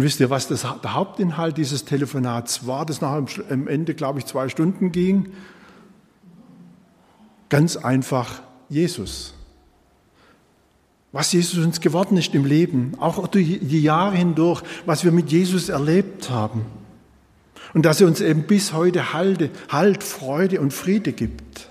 Und 0.00 0.06
wisst 0.06 0.18
ihr, 0.18 0.30
was 0.30 0.48
das, 0.48 0.66
der 0.82 0.94
Hauptinhalt 0.94 1.58
dieses 1.58 1.84
Telefonats 1.84 2.66
war, 2.66 2.86
das 2.86 3.02
nach 3.02 3.12
am 3.50 3.68
Ende, 3.68 3.94
glaube 3.94 4.18
ich, 4.18 4.24
zwei 4.24 4.48
Stunden 4.48 4.92
ging? 4.92 5.28
Ganz 7.50 7.76
einfach 7.76 8.40
Jesus. 8.70 9.34
Was 11.12 11.30
Jesus 11.34 11.62
uns 11.62 11.82
geworden 11.82 12.16
ist 12.16 12.34
im 12.34 12.46
Leben, 12.46 12.94
auch 12.98 13.28
durch 13.28 13.58
die 13.60 13.82
Jahre 13.82 14.16
hindurch, 14.16 14.62
was 14.86 15.04
wir 15.04 15.12
mit 15.12 15.30
Jesus 15.30 15.68
erlebt 15.68 16.30
haben. 16.30 16.64
Und 17.74 17.84
dass 17.84 18.00
er 18.00 18.06
uns 18.06 18.22
eben 18.22 18.44
bis 18.44 18.72
heute 18.72 19.12
Halte, 19.12 19.50
Halt, 19.68 20.02
Freude 20.02 20.62
und 20.62 20.72
Friede 20.72 21.12
gibt. 21.12 21.68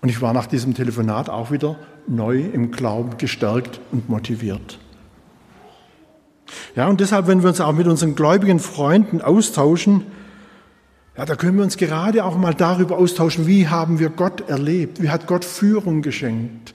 Und 0.00 0.08
ich 0.08 0.22
war 0.22 0.32
nach 0.32 0.46
diesem 0.46 0.72
Telefonat 0.72 1.28
auch 1.28 1.50
wieder 1.50 1.78
neu 2.06 2.40
im 2.40 2.70
Glauben 2.70 3.18
gestärkt 3.18 3.82
und 3.92 4.08
motiviert. 4.08 4.78
Ja, 6.76 6.88
und 6.88 7.00
deshalb, 7.00 7.26
wenn 7.26 7.42
wir 7.42 7.48
uns 7.48 7.60
auch 7.60 7.72
mit 7.72 7.86
unseren 7.86 8.14
gläubigen 8.14 8.58
Freunden 8.58 9.20
austauschen, 9.20 10.06
ja, 11.16 11.24
da 11.24 11.36
können 11.36 11.56
wir 11.56 11.64
uns 11.64 11.76
gerade 11.76 12.24
auch 12.24 12.36
mal 12.36 12.54
darüber 12.54 12.96
austauschen, 12.96 13.46
wie 13.46 13.68
haben 13.68 13.98
wir 13.98 14.10
Gott 14.10 14.48
erlebt, 14.48 15.02
wie 15.02 15.10
hat 15.10 15.26
Gott 15.26 15.44
Führung 15.44 16.02
geschenkt. 16.02 16.74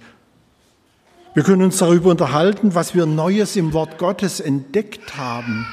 Wir 1.33 1.43
können 1.43 1.63
uns 1.63 1.77
darüber 1.77 2.11
unterhalten, 2.11 2.75
was 2.75 2.95
wir 2.95 3.05
Neues 3.05 3.55
im 3.55 3.73
Wort 3.73 3.97
Gottes 3.97 4.39
entdeckt 4.39 5.17
haben 5.17 5.65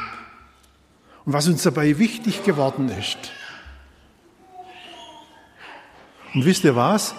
und 1.25 1.33
was 1.33 1.47
uns 1.49 1.63
dabei 1.63 1.99
wichtig 1.99 2.45
geworden 2.45 2.91
ist. 2.99 3.19
Und 6.35 6.45
wisst 6.47 6.65
ihr 6.65 6.75
was? 6.75 7.15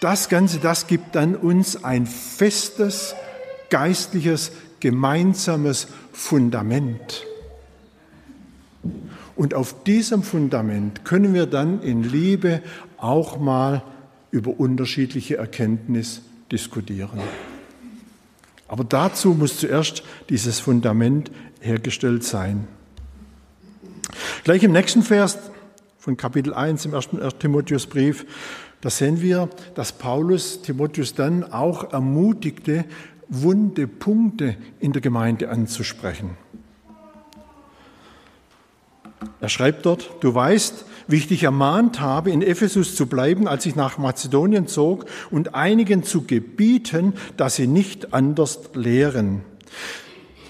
Das 0.00 0.28
Ganze, 0.28 0.58
das 0.58 0.86
gibt 0.86 1.16
dann 1.16 1.34
uns 1.34 1.82
ein 1.82 2.06
festes, 2.06 3.16
geistliches, 3.70 4.52
gemeinsames 4.80 5.88
Fundament. 6.12 7.24
Und 9.36 9.54
auf 9.54 9.84
diesem 9.84 10.22
Fundament 10.22 11.04
können 11.04 11.34
wir 11.34 11.46
dann 11.46 11.82
in 11.82 12.02
Liebe 12.02 12.60
auch 12.96 13.38
mal 13.38 13.82
über 14.30 14.58
unterschiedliche 14.58 15.36
Erkenntnis 15.36 16.22
diskutieren. 16.50 17.20
Aber 18.66 18.84
dazu 18.84 19.30
muss 19.34 19.58
zuerst 19.58 20.02
dieses 20.28 20.60
Fundament 20.60 21.30
hergestellt 21.60 22.24
sein. 22.24 22.68
Gleich 24.44 24.62
im 24.62 24.72
nächsten 24.72 25.02
Vers 25.02 25.38
von 25.98 26.16
Kapitel 26.16 26.52
1 26.52 26.84
im 26.86 26.94
ersten 26.94 27.20
Timotheusbrief, 27.38 28.26
da 28.80 28.90
sehen 28.90 29.20
wir, 29.20 29.48
dass 29.74 29.92
Paulus 29.92 30.62
Timotheus 30.62 31.14
dann 31.14 31.44
auch 31.44 31.92
ermutigte, 31.92 32.84
wunde 33.28 33.86
Punkte 33.86 34.56
in 34.80 34.92
der 34.92 35.02
Gemeinde 35.02 35.50
anzusprechen. 35.50 36.30
Er 39.40 39.48
schreibt 39.48 39.86
dort, 39.86 40.10
du 40.20 40.34
weißt, 40.34 40.84
wie 41.06 41.16
ich 41.16 41.28
dich 41.28 41.44
ermahnt 41.44 42.00
habe, 42.00 42.30
in 42.30 42.42
Ephesus 42.42 42.94
zu 42.94 43.06
bleiben, 43.06 43.48
als 43.48 43.66
ich 43.66 43.74
nach 43.74 43.98
Mazedonien 43.98 44.66
zog 44.66 45.06
und 45.30 45.54
einigen 45.54 46.02
zu 46.02 46.22
gebieten, 46.22 47.14
dass 47.36 47.56
sie 47.56 47.66
nicht 47.66 48.12
anders 48.12 48.70
lehren. 48.74 49.42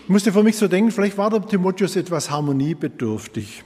Ich 0.05 0.09
musste 0.09 0.33
für 0.33 0.43
mich 0.43 0.57
so 0.57 0.69
denken, 0.69 0.91
vielleicht 0.91 1.19
war 1.19 1.31
der 1.31 1.47
Timotheus 1.47 1.97
etwas 1.97 2.31
harmoniebedürftig. 2.31 3.63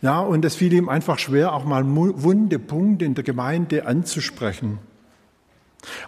Ja, 0.00 0.20
und 0.20 0.44
es 0.44 0.56
fiel 0.56 0.72
ihm 0.72 0.88
einfach 0.88 1.18
schwer, 1.18 1.52
auch 1.52 1.64
mal 1.64 1.84
wunde 1.86 2.58
Punkte 2.58 3.04
in 3.04 3.14
der 3.14 3.22
Gemeinde 3.22 3.86
anzusprechen. 3.86 4.78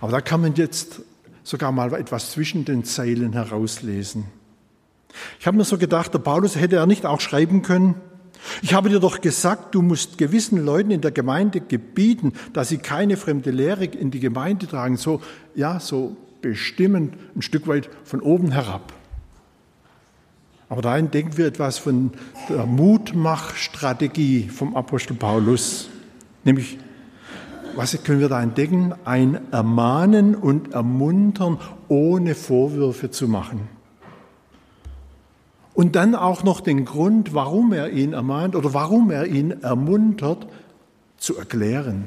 Aber 0.00 0.12
da 0.12 0.20
kann 0.20 0.40
man 0.40 0.54
jetzt 0.54 1.02
sogar 1.44 1.70
mal 1.70 1.94
etwas 1.94 2.32
zwischen 2.32 2.64
den 2.64 2.84
Zeilen 2.84 3.32
herauslesen. 3.32 4.24
Ich 5.38 5.46
habe 5.46 5.56
mir 5.56 5.64
so 5.64 5.78
gedacht, 5.78 6.12
der 6.12 6.18
Paulus 6.18 6.56
hätte 6.56 6.76
er 6.76 6.86
nicht 6.86 7.06
auch 7.06 7.20
schreiben 7.20 7.62
können, 7.62 7.94
ich 8.62 8.74
habe 8.74 8.88
dir 8.88 9.00
doch 9.00 9.20
gesagt, 9.20 9.74
du 9.74 9.82
musst 9.82 10.18
gewissen 10.18 10.64
Leuten 10.64 10.90
in 10.90 11.00
der 11.00 11.10
Gemeinde 11.10 11.60
gebieten, 11.60 12.32
dass 12.52 12.68
sie 12.68 12.78
keine 12.78 13.16
fremde 13.16 13.50
Lehre 13.50 13.84
in 13.84 14.10
die 14.10 14.20
Gemeinde 14.20 14.66
tragen, 14.66 14.96
so, 14.96 15.22
ja, 15.54 15.80
so 15.80 16.16
bestimmen, 16.42 17.14
ein 17.34 17.42
Stück 17.42 17.66
weit 17.66 17.88
von 18.04 18.20
oben 18.20 18.52
herab. 18.52 18.92
Aber 20.68 20.82
da 20.82 20.98
entdecken 20.98 21.36
wir 21.36 21.46
etwas 21.46 21.78
von 21.78 22.12
der 22.48 22.66
Mutmachstrategie 22.66 24.48
vom 24.48 24.76
Apostel 24.76 25.14
Paulus, 25.14 25.88
nämlich 26.44 26.78
was 27.76 28.02
können 28.04 28.20
wir 28.20 28.28
da 28.28 28.42
entdecken? 28.42 28.94
Ein 29.04 29.52
Ermahnen 29.52 30.34
und 30.34 30.72
Ermuntern, 30.72 31.58
ohne 31.88 32.34
Vorwürfe 32.34 33.10
zu 33.10 33.28
machen. 33.28 33.68
Und 35.74 35.96
dann 35.96 36.14
auch 36.14 36.44
noch 36.44 36.60
den 36.60 36.84
Grund, 36.84 37.34
warum 37.34 37.72
er 37.72 37.90
ihn 37.90 38.12
ermahnt 38.12 38.54
oder 38.54 38.74
warum 38.74 39.10
er 39.10 39.26
ihn 39.26 39.62
ermuntert, 39.62 40.46
zu 41.16 41.36
erklären. 41.36 42.06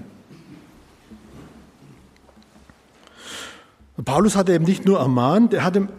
Paulus 4.06 4.36
hat 4.36 4.50
eben 4.50 4.64
nicht 4.64 4.86
nur 4.86 5.00
ermahnt, 5.00 5.54
er 5.54 5.64
hat 5.64 5.76
ihm 5.76 5.90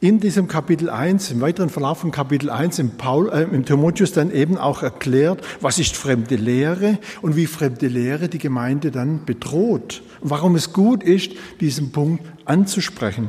in 0.00 0.18
diesem 0.18 0.48
Kapitel 0.48 0.88
1, 0.88 1.30
im 1.30 1.40
weiteren 1.42 1.68
Verlauf 1.68 1.98
von 1.98 2.10
Kapitel 2.10 2.48
1 2.48 2.78
im, 2.78 2.90
Paul, 2.92 3.30
äh, 3.30 3.42
im 3.42 3.66
Timotheus 3.66 4.12
dann 4.12 4.32
eben 4.32 4.56
auch 4.56 4.82
erklärt, 4.82 5.42
was 5.60 5.78
ist 5.78 5.94
fremde 5.94 6.36
Lehre 6.36 6.98
und 7.20 7.36
wie 7.36 7.46
fremde 7.46 7.86
Lehre 7.86 8.28
die 8.28 8.38
Gemeinde 8.38 8.90
dann 8.90 9.26
bedroht 9.26 10.02
und 10.20 10.30
warum 10.30 10.54
es 10.54 10.72
gut 10.72 11.02
ist, 11.02 11.32
diesen 11.60 11.92
Punkt 11.92 12.24
anzusprechen. 12.46 13.28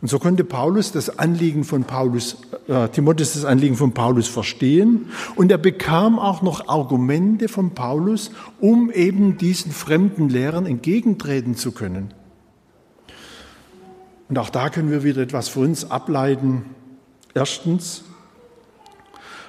Und 0.00 0.08
so 0.08 0.18
konnte 0.18 0.42
Paulus 0.42 0.90
das 0.90 1.20
Anliegen 1.20 1.62
von 1.62 1.84
Paulus, 1.84 2.38
äh, 2.66 2.88
Timotheus 2.88 3.34
das 3.34 3.44
Anliegen 3.44 3.76
von 3.76 3.92
Paulus 3.92 4.26
verstehen 4.26 5.06
und 5.36 5.52
er 5.52 5.58
bekam 5.58 6.18
auch 6.18 6.42
noch 6.42 6.66
Argumente 6.66 7.46
von 7.46 7.70
Paulus, 7.70 8.32
um 8.58 8.90
eben 8.90 9.38
diesen 9.38 9.70
fremden 9.70 10.28
Lehrern 10.28 10.66
entgegentreten 10.66 11.54
zu 11.54 11.70
können. 11.70 12.12
Und 14.32 14.38
auch 14.38 14.48
da 14.48 14.70
können 14.70 14.90
wir 14.90 15.04
wieder 15.04 15.20
etwas 15.20 15.50
für 15.50 15.60
uns 15.60 15.90
ableiten. 15.90 16.64
Erstens, 17.34 18.02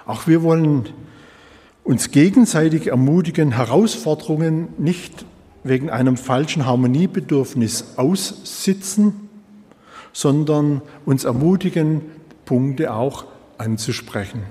auch 0.06 0.28
wir 0.28 0.44
wollen 0.44 0.90
uns 1.86 2.12
gegenseitig 2.12 2.88
ermutigen, 2.88 3.54
Herausforderungen 3.54 4.74
nicht 4.78 5.25
wegen 5.63 5.90
einem 5.90 6.18
falschen 6.18 6.66
Harmoniebedürfnis 6.66 7.94
aussitzen, 7.96 9.30
sondern 10.12 10.82
uns 11.06 11.24
ermutigen, 11.24 12.02
Punkte 12.44 12.94
auch 12.94 13.24
anzusprechen. 13.58 14.44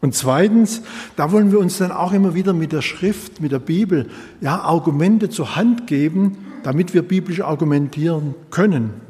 Und 0.00 0.14
zweitens, 0.14 0.80
da 1.16 1.32
wollen 1.32 1.52
wir 1.52 1.58
uns 1.58 1.76
dann 1.76 1.92
auch 1.92 2.14
immer 2.14 2.34
wieder 2.34 2.54
mit 2.54 2.72
der 2.72 2.80
Schrift, 2.80 3.42
mit 3.42 3.52
der 3.52 3.58
Bibel, 3.58 4.08
ja, 4.40 4.62
Argumente 4.62 5.28
zur 5.28 5.54
Hand 5.54 5.86
geben, 5.86 6.38
damit 6.62 6.94
wir 6.94 7.02
biblisch 7.02 7.42
argumentieren 7.42 8.34
können 8.50 9.04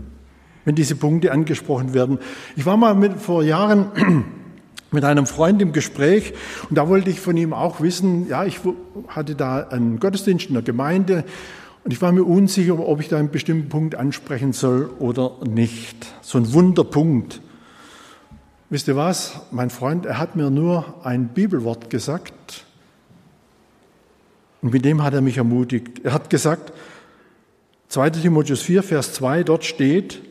wenn 0.64 0.74
diese 0.74 0.96
Punkte 0.96 1.32
angesprochen 1.32 1.94
werden. 1.94 2.18
Ich 2.56 2.66
war 2.66 2.76
mal 2.76 2.94
mit, 2.94 3.20
vor 3.20 3.42
Jahren 3.42 4.24
mit 4.90 5.04
einem 5.04 5.26
Freund 5.26 5.60
im 5.60 5.72
Gespräch 5.72 6.32
und 6.68 6.76
da 6.76 6.88
wollte 6.88 7.10
ich 7.10 7.20
von 7.20 7.36
ihm 7.36 7.52
auch 7.52 7.80
wissen, 7.80 8.28
ja, 8.28 8.44
ich 8.44 8.60
hatte 9.08 9.34
da 9.34 9.68
einen 9.68 9.98
Gottesdienst 9.98 10.46
in 10.48 10.54
der 10.54 10.62
Gemeinde 10.62 11.24
und 11.84 11.92
ich 11.92 12.00
war 12.00 12.12
mir 12.12 12.24
unsicher, 12.24 12.78
ob 12.78 13.00
ich 13.00 13.08
da 13.08 13.18
einen 13.18 13.30
bestimmten 13.30 13.68
Punkt 13.68 13.94
ansprechen 13.94 14.52
soll 14.52 14.90
oder 14.98 15.32
nicht. 15.46 16.06
So 16.22 16.38
ein 16.38 16.52
Wunderpunkt. 16.52 17.42
Wisst 18.70 18.88
ihr 18.88 18.96
was? 18.96 19.40
Mein 19.50 19.70
Freund, 19.70 20.06
er 20.06 20.18
hat 20.18 20.36
mir 20.36 20.50
nur 20.50 20.94
ein 21.04 21.28
Bibelwort 21.28 21.90
gesagt 21.90 22.64
und 24.62 24.72
mit 24.72 24.84
dem 24.86 25.02
hat 25.02 25.12
er 25.12 25.20
mich 25.20 25.36
ermutigt. 25.36 26.00
Er 26.04 26.14
hat 26.14 26.30
gesagt, 26.30 26.72
2 27.88 28.10
Timotheus 28.10 28.62
4, 28.62 28.82
Vers 28.82 29.12
2, 29.12 29.44
dort 29.44 29.64
steht, 29.64 30.22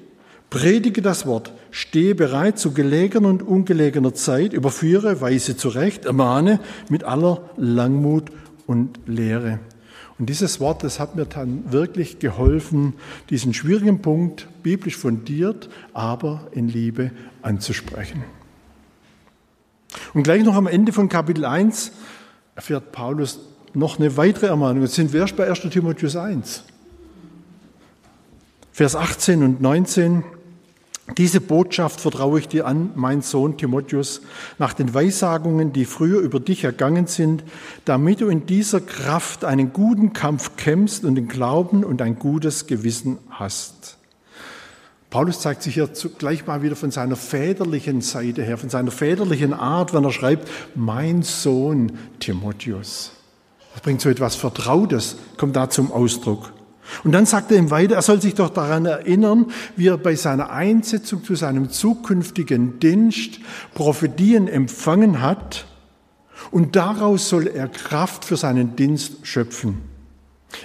Predige 0.53 1.01
das 1.01 1.25
Wort, 1.25 1.51
stehe 1.71 2.13
bereit 2.13 2.59
zu 2.59 2.73
gelegener 2.73 3.27
und 3.27 3.41
ungelegener 3.41 4.13
Zeit, 4.13 4.53
überführe, 4.53 5.19
weise 5.19 5.57
zurecht, 5.57 6.05
ermahne 6.05 6.59
mit 6.89 7.03
aller 7.05 7.41
Langmut 7.57 8.25
und 8.67 8.99
Lehre. 9.07 9.57
Und 10.19 10.29
dieses 10.29 10.59
Wort, 10.59 10.83
das 10.83 10.99
hat 10.99 11.15
mir 11.15 11.25
dann 11.25 11.71
wirklich 11.71 12.19
geholfen, 12.19 12.93
diesen 13.31 13.55
schwierigen 13.55 14.03
Punkt 14.03 14.47
biblisch 14.61 14.95
fundiert, 14.95 15.69
aber 15.91 16.45
in 16.51 16.67
Liebe 16.67 17.09
anzusprechen. 17.41 18.23
Und 20.13 20.21
gleich 20.21 20.43
noch 20.43 20.53
am 20.53 20.67
Ende 20.67 20.93
von 20.93 21.09
Kapitel 21.09 21.45
1 21.45 21.93
erfährt 22.53 22.91
Paulus 22.91 23.39
noch 23.73 23.97
eine 23.97 24.17
weitere 24.17 24.45
Ermahnung. 24.45 24.83
Jetzt 24.83 24.93
sind 24.93 25.13
wir 25.13 25.21
erst 25.21 25.35
bei 25.35 25.49
1 25.49 25.61
Timotheus 25.71 26.15
1. 26.15 26.63
Vers 28.71 28.95
18 28.95 29.41
und 29.41 29.59
19. 29.59 30.23
Diese 31.17 31.41
Botschaft 31.41 31.99
vertraue 31.99 32.39
ich 32.39 32.47
dir 32.47 32.65
an, 32.65 32.91
mein 32.95 33.21
Sohn 33.21 33.57
Timotheus, 33.57 34.21
nach 34.57 34.73
den 34.73 34.93
Weissagungen, 34.93 35.73
die 35.73 35.83
früher 35.83 36.21
über 36.21 36.39
dich 36.39 36.63
ergangen 36.63 37.07
sind, 37.07 37.43
damit 37.83 38.21
du 38.21 38.29
in 38.29 38.45
dieser 38.45 38.79
Kraft 38.79 39.43
einen 39.43 39.73
guten 39.73 40.13
Kampf 40.13 40.55
kämpfst 40.55 41.03
und 41.03 41.15
den 41.15 41.27
Glauben 41.27 41.83
und 41.83 42.01
ein 42.01 42.17
gutes 42.17 42.67
Gewissen 42.67 43.17
hast. 43.29 43.97
Paulus 45.09 45.41
zeigt 45.41 45.61
sich 45.61 45.75
hier 45.75 45.89
gleich 46.17 46.47
mal 46.47 46.63
wieder 46.63 46.75
von 46.75 46.89
seiner 46.89 47.17
väterlichen 47.17 48.01
Seite 48.01 48.41
her, 48.41 48.57
von 48.57 48.69
seiner 48.69 48.89
väterlichen 48.89 49.53
Art, 49.53 49.93
wenn 49.93 50.05
er 50.05 50.11
schreibt, 50.11 50.49
mein 50.73 51.21
Sohn 51.21 51.91
Timotheus. 52.19 53.11
Das 53.73 53.81
bringt 53.83 54.01
so 54.01 54.09
etwas 54.09 54.35
Vertrautes, 54.35 55.17
kommt 55.37 55.55
da 55.55 55.69
zum 55.69 55.91
Ausdruck. 55.91 56.53
Und 57.03 57.11
dann 57.13 57.25
sagt 57.25 57.51
er 57.51 57.57
ihm 57.57 57.71
weiter, 57.71 57.95
er 57.95 58.01
soll 58.01 58.21
sich 58.21 58.35
doch 58.35 58.49
daran 58.49 58.85
erinnern, 58.85 59.47
wie 59.75 59.87
er 59.87 59.97
bei 59.97 60.15
seiner 60.15 60.51
Einsetzung 60.51 61.23
zu 61.23 61.35
seinem 61.35 61.69
zukünftigen 61.69 62.79
Dienst 62.79 63.39
Prophetien 63.73 64.47
empfangen 64.47 65.21
hat 65.21 65.65
und 66.51 66.75
daraus 66.75 67.29
soll 67.29 67.47
er 67.47 67.67
Kraft 67.67 68.25
für 68.25 68.37
seinen 68.37 68.75
Dienst 68.75 69.25
schöpfen. 69.25 69.81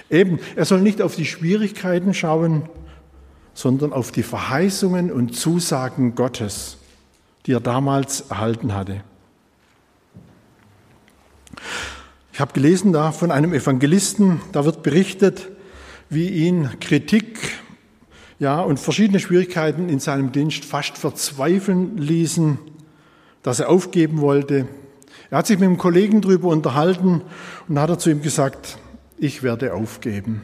Eben, 0.09 0.39
er 0.55 0.65
soll 0.65 0.81
nicht 0.81 1.01
auf 1.01 1.15
die 1.15 1.25
Schwierigkeiten 1.25 2.13
schauen, 2.13 2.69
sondern 3.53 3.91
auf 3.91 4.11
die 4.11 4.23
Verheißungen 4.23 5.11
und 5.11 5.35
Zusagen 5.35 6.15
Gottes, 6.15 6.77
die 7.45 7.53
er 7.53 7.59
damals 7.59 8.21
erhalten 8.29 8.73
hatte. 8.75 9.01
Ich 12.31 12.39
habe 12.39 12.53
gelesen 12.53 12.93
da 12.93 13.11
von 13.11 13.31
einem 13.31 13.53
Evangelisten, 13.53 14.39
da 14.51 14.63
wird 14.63 14.83
berichtet, 14.83 15.49
wie 16.09 16.29
ihn 16.29 16.69
Kritik 16.79 17.37
ja, 18.39 18.61
und 18.61 18.79
verschiedene 18.79 19.19
Schwierigkeiten 19.19 19.89
in 19.89 19.99
seinem 19.99 20.31
Dienst 20.31 20.63
fast 20.63 20.97
verzweifeln 20.97 21.97
ließen, 21.97 22.57
dass 23.43 23.59
er 23.59 23.69
aufgeben 23.69 24.21
wollte. 24.21 24.67
Er 25.29 25.39
hat 25.39 25.47
sich 25.47 25.59
mit 25.59 25.67
einem 25.67 25.77
Kollegen 25.77 26.21
darüber 26.21 26.47
unterhalten 26.47 27.21
und 27.67 27.79
hat 27.79 27.89
er 27.89 27.99
zu 27.99 28.09
ihm 28.09 28.21
gesagt, 28.21 28.77
ich 29.17 29.43
werde 29.43 29.73
aufgeben. 29.73 30.41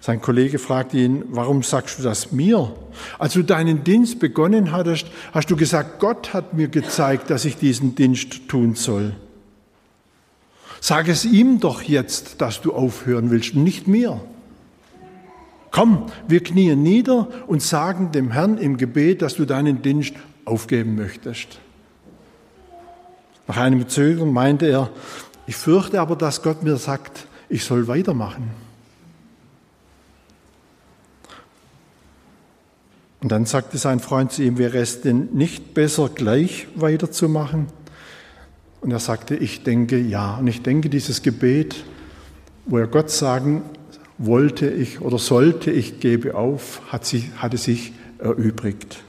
Sein 0.00 0.20
Kollege 0.20 0.58
fragte 0.58 0.98
ihn, 0.98 1.24
warum 1.28 1.62
sagst 1.62 1.98
du 1.98 2.02
das 2.02 2.32
mir? 2.32 2.74
Als 3.18 3.34
du 3.34 3.42
deinen 3.42 3.84
Dienst 3.84 4.18
begonnen 4.18 4.72
hattest, 4.72 5.06
hast 5.32 5.50
du 5.50 5.56
gesagt, 5.56 6.00
Gott 6.00 6.32
hat 6.32 6.54
mir 6.54 6.68
gezeigt, 6.68 7.30
dass 7.30 7.44
ich 7.44 7.56
diesen 7.56 7.94
Dienst 7.94 8.48
tun 8.48 8.74
soll. 8.74 9.14
Sag 10.80 11.08
es 11.08 11.24
ihm 11.24 11.60
doch 11.60 11.82
jetzt, 11.82 12.40
dass 12.40 12.62
du 12.62 12.72
aufhören 12.72 13.30
willst, 13.30 13.54
nicht 13.54 13.86
mir. 13.86 14.20
Komm, 15.70 16.06
wir 16.26 16.42
knien 16.42 16.82
nieder 16.82 17.28
und 17.46 17.62
sagen 17.62 18.10
dem 18.12 18.32
Herrn 18.32 18.58
im 18.58 18.76
Gebet, 18.76 19.22
dass 19.22 19.36
du 19.36 19.44
deinen 19.44 19.82
Dienst 19.82 20.14
aufgeben 20.44 20.96
möchtest. 20.96 21.60
Nach 23.46 23.56
einem 23.56 23.88
Zögern 23.88 24.32
meinte 24.32 24.66
er, 24.66 24.90
ich 25.46 25.56
fürchte 25.56 26.00
aber, 26.00 26.16
dass 26.16 26.42
Gott 26.42 26.62
mir 26.62 26.76
sagt, 26.76 27.26
ich 27.48 27.64
soll 27.64 27.88
weitermachen. 27.88 28.50
Und 33.20 33.30
dann 33.30 33.44
sagte 33.44 33.76
sein 33.76 34.00
Freund 34.00 34.32
zu 34.32 34.42
ihm, 34.42 34.56
wäre 34.56 34.78
es 34.78 35.02
denn 35.02 35.28
nicht 35.32 35.74
besser, 35.74 36.08
gleich 36.08 36.68
weiterzumachen? 36.74 37.66
Und 38.80 38.90
er 38.90 38.98
sagte, 38.98 39.36
ich 39.36 39.62
denke 39.62 39.98
ja. 39.98 40.36
Und 40.36 40.46
ich 40.46 40.62
denke, 40.62 40.88
dieses 40.88 41.22
Gebet, 41.22 41.84
wo 42.66 42.78
er 42.78 42.86
Gott 42.86 43.10
sagen 43.10 43.62
wollte 44.18 44.68
ich 44.68 45.00
oder 45.00 45.18
sollte 45.18 45.70
ich 45.70 45.98
gebe 46.00 46.34
auf, 46.34 46.82
hat 46.88 47.06
sich, 47.06 47.30
hatte 47.36 47.56
sich 47.56 47.92
erübrigt. 48.18 49.02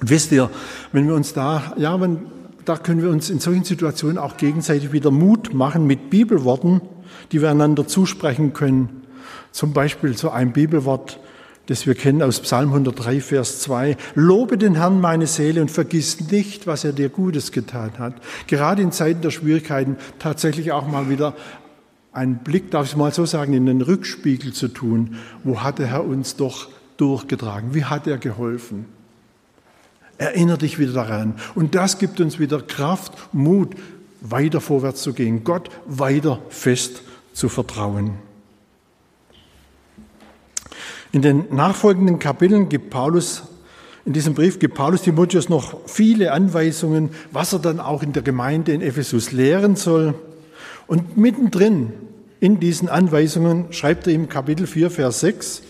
Und 0.00 0.10
wisst 0.10 0.32
ihr, 0.32 0.50
wenn 0.92 1.06
wir 1.06 1.14
uns 1.14 1.34
da, 1.34 1.74
ja, 1.76 2.00
wenn, 2.00 2.20
da 2.64 2.76
können 2.76 3.02
wir 3.02 3.10
uns 3.10 3.30
in 3.30 3.40
solchen 3.40 3.64
Situationen 3.64 4.16
auch 4.16 4.36
gegenseitig 4.36 4.92
wieder 4.92 5.10
Mut 5.10 5.52
machen 5.52 5.86
mit 5.86 6.08
Bibelworten, 6.10 6.80
die 7.30 7.42
wir 7.42 7.50
einander 7.50 7.86
zusprechen 7.86 8.52
können. 8.52 9.02
Zum 9.52 9.72
Beispiel 9.72 10.16
so 10.16 10.30
ein 10.30 10.52
Bibelwort, 10.52 11.18
das 11.68 11.86
wir 11.86 11.94
kennen 11.94 12.22
aus 12.22 12.40
Psalm 12.40 12.70
103, 12.70 13.20
Vers 13.20 13.60
2. 13.60 13.98
Lobe 14.14 14.56
den 14.56 14.76
Herrn 14.76 15.02
meine 15.02 15.26
Seele 15.26 15.60
und 15.60 15.70
vergiss 15.70 16.30
nicht, 16.30 16.66
was 16.66 16.82
er 16.82 16.94
dir 16.94 17.10
Gutes 17.10 17.52
getan 17.52 17.92
hat. 17.98 18.14
Gerade 18.46 18.80
in 18.80 18.90
Zeiten 18.90 19.20
der 19.20 19.30
Schwierigkeiten 19.30 19.98
tatsächlich 20.18 20.72
auch 20.72 20.88
mal 20.88 21.10
wieder 21.10 21.36
einen 22.10 22.38
Blick, 22.38 22.70
darf 22.70 22.86
ich 22.86 22.96
mal 22.96 23.12
so 23.12 23.26
sagen, 23.26 23.52
in 23.52 23.66
den 23.66 23.82
Rückspiegel 23.82 24.54
zu 24.54 24.68
tun. 24.68 25.16
Wo 25.44 25.60
hat 25.62 25.78
der 25.78 25.88
Herr 25.88 26.04
uns 26.04 26.36
doch 26.36 26.70
durchgetragen? 26.96 27.74
Wie 27.74 27.84
hat 27.84 28.06
er 28.06 28.16
geholfen? 28.16 28.86
Erinnere 30.16 30.58
dich 30.58 30.78
wieder 30.78 30.94
daran. 30.94 31.34
Und 31.54 31.74
das 31.74 31.98
gibt 31.98 32.18
uns 32.18 32.38
wieder 32.38 32.62
Kraft, 32.62 33.12
Mut, 33.34 33.76
weiter 34.22 34.62
vorwärts 34.62 35.02
zu 35.02 35.12
gehen, 35.12 35.44
Gott 35.44 35.68
weiter 35.86 36.40
fest 36.48 37.02
zu 37.34 37.50
vertrauen. 37.50 38.27
In 41.12 41.22
den 41.22 41.44
nachfolgenden 41.50 42.18
Kapiteln 42.18 42.68
gibt 42.68 42.90
Paulus, 42.90 43.44
in 44.04 44.12
diesem 44.12 44.34
Brief 44.34 44.58
gibt 44.58 44.74
Paulus 44.74 45.02
Timotheus 45.02 45.48
noch 45.48 45.76
viele 45.86 46.32
Anweisungen, 46.32 47.10
was 47.32 47.52
er 47.52 47.58
dann 47.60 47.80
auch 47.80 48.02
in 48.02 48.12
der 48.12 48.22
Gemeinde 48.22 48.72
in 48.72 48.82
Ephesus 48.82 49.32
lehren 49.32 49.76
soll. 49.76 50.14
Und 50.86 51.16
mittendrin 51.16 51.92
in 52.40 52.60
diesen 52.60 52.88
Anweisungen 52.88 53.72
schreibt 53.72 54.06
er 54.06 54.12
im 54.12 54.28
Kapitel 54.28 54.66
4, 54.66 54.90
Vers 54.90 55.20
6, 55.20 55.62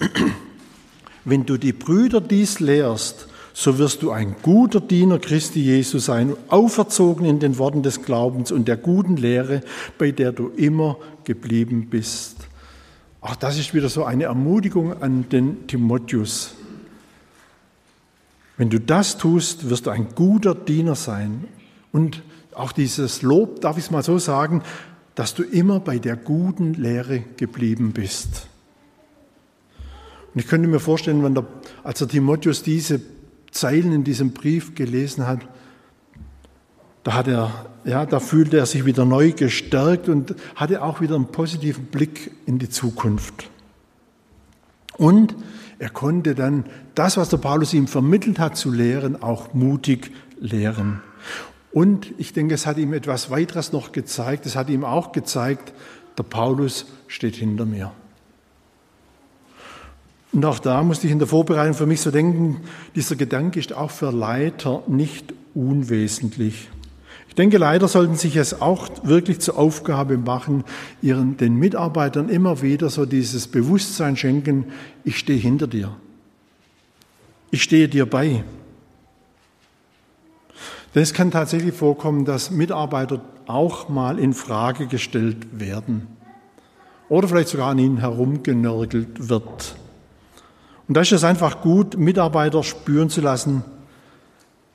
wenn 1.24 1.46
du 1.46 1.56
die 1.56 1.72
Brüder 1.72 2.20
dies 2.20 2.60
lehrst, 2.60 3.28
so 3.52 3.78
wirst 3.78 4.02
du 4.02 4.10
ein 4.10 4.36
guter 4.42 4.80
Diener 4.80 5.18
Christi 5.18 5.60
Jesu 5.60 5.98
sein, 5.98 6.34
auferzogen 6.48 7.26
in 7.26 7.40
den 7.40 7.58
Worten 7.58 7.82
des 7.82 8.02
Glaubens 8.02 8.50
und 8.50 8.68
der 8.68 8.76
guten 8.76 9.16
Lehre, 9.16 9.60
bei 9.98 10.10
der 10.10 10.32
du 10.32 10.48
immer 10.56 10.96
geblieben 11.24 11.88
bist. 11.90 12.49
Auch 13.20 13.36
das 13.36 13.58
ist 13.58 13.74
wieder 13.74 13.88
so 13.88 14.04
eine 14.04 14.24
Ermutigung 14.24 15.02
an 15.02 15.28
den 15.28 15.66
Timotheus. 15.66 16.54
Wenn 18.56 18.70
du 18.70 18.80
das 18.80 19.18
tust, 19.18 19.68
wirst 19.68 19.86
du 19.86 19.90
ein 19.90 20.08
guter 20.14 20.54
Diener 20.54 20.94
sein. 20.94 21.46
Und 21.92 22.22
auch 22.54 22.72
dieses 22.72 23.22
Lob, 23.22 23.60
darf 23.60 23.78
ich 23.78 23.84
es 23.84 23.90
mal 23.90 24.02
so 24.02 24.18
sagen, 24.18 24.62
dass 25.14 25.34
du 25.34 25.42
immer 25.42 25.80
bei 25.80 25.98
der 25.98 26.16
guten 26.16 26.74
Lehre 26.74 27.20
geblieben 27.36 27.92
bist. 27.92 28.46
Und 30.32 30.40
ich 30.40 30.46
könnte 30.46 30.68
mir 30.68 30.80
vorstellen, 30.80 31.22
wenn 31.22 31.34
der, 31.34 31.46
als 31.82 31.98
der 31.98 32.08
Timotheus 32.08 32.62
diese 32.62 33.00
Zeilen 33.50 33.92
in 33.92 34.04
diesem 34.04 34.32
Brief 34.32 34.74
gelesen 34.74 35.26
hat, 35.26 35.40
da 37.02 37.14
hat 37.14 37.28
er, 37.28 37.66
ja, 37.84 38.04
da 38.04 38.20
fühlte 38.20 38.58
er 38.58 38.66
sich 38.66 38.84
wieder 38.84 39.04
neu 39.04 39.32
gestärkt 39.32 40.08
und 40.08 40.34
hatte 40.54 40.82
auch 40.82 41.00
wieder 41.00 41.14
einen 41.14 41.26
positiven 41.26 41.86
Blick 41.86 42.30
in 42.46 42.58
die 42.58 42.68
Zukunft. 42.68 43.48
Und 44.98 45.34
er 45.78 45.88
konnte 45.88 46.34
dann 46.34 46.66
das, 46.94 47.16
was 47.16 47.30
der 47.30 47.38
Paulus 47.38 47.72
ihm 47.72 47.86
vermittelt 47.86 48.38
hat 48.38 48.56
zu 48.56 48.70
lehren, 48.70 49.22
auch 49.22 49.54
mutig 49.54 50.12
lehren. 50.38 51.00
Und 51.72 52.12
ich 52.18 52.32
denke, 52.32 52.54
es 52.54 52.66
hat 52.66 52.76
ihm 52.76 52.92
etwas 52.92 53.30
weiteres 53.30 53.72
noch 53.72 53.92
gezeigt. 53.92 54.44
Es 54.44 54.56
hat 54.56 54.68
ihm 54.68 54.84
auch 54.84 55.12
gezeigt, 55.12 55.72
der 56.18 56.24
Paulus 56.24 56.86
steht 57.06 57.36
hinter 57.36 57.64
mir. 57.64 57.92
Und 60.32 60.44
auch 60.44 60.58
da 60.58 60.82
musste 60.82 61.06
ich 61.06 61.12
in 61.12 61.18
der 61.18 61.28
Vorbereitung 61.28 61.74
für 61.74 61.86
mich 61.86 62.00
so 62.02 62.10
denken, 62.10 62.60
dieser 62.94 63.16
Gedanke 63.16 63.58
ist 63.58 63.72
auch 63.72 63.90
für 63.90 64.10
Leiter 64.10 64.82
nicht 64.86 65.32
unwesentlich. 65.54 66.68
Ich 67.30 67.36
denke, 67.36 67.58
Leiter 67.58 67.86
sollten 67.86 68.16
sich 68.16 68.34
es 68.34 68.60
auch 68.60 68.88
wirklich 69.04 69.38
zur 69.38 69.56
Aufgabe 69.56 70.18
machen, 70.18 70.64
ihren, 71.00 71.36
den 71.36 71.54
Mitarbeitern 71.54 72.28
immer 72.28 72.60
wieder 72.60 72.90
so 72.90 73.06
dieses 73.06 73.46
Bewusstsein 73.46 74.16
schenken, 74.16 74.64
ich 75.04 75.16
stehe 75.16 75.38
hinter 75.38 75.68
dir. 75.68 75.96
Ich 77.52 77.62
stehe 77.62 77.88
dir 77.88 78.04
bei. 78.04 78.42
Denn 80.92 81.02
es 81.04 81.14
kann 81.14 81.30
tatsächlich 81.30 81.72
vorkommen, 81.72 82.24
dass 82.24 82.50
Mitarbeiter 82.50 83.20
auch 83.46 83.88
mal 83.88 84.18
in 84.18 84.34
Frage 84.34 84.88
gestellt 84.88 85.60
werden 85.60 86.08
oder 87.08 87.28
vielleicht 87.28 87.50
sogar 87.50 87.70
an 87.70 87.78
ihnen 87.78 87.98
herumgenörgelt 87.98 89.28
wird. 89.28 89.76
Und 90.88 90.96
da 90.96 91.02
ist 91.02 91.12
es 91.12 91.22
einfach 91.22 91.60
gut, 91.60 91.96
Mitarbeiter 91.96 92.64
spüren 92.64 93.08
zu 93.08 93.20
lassen, 93.20 93.62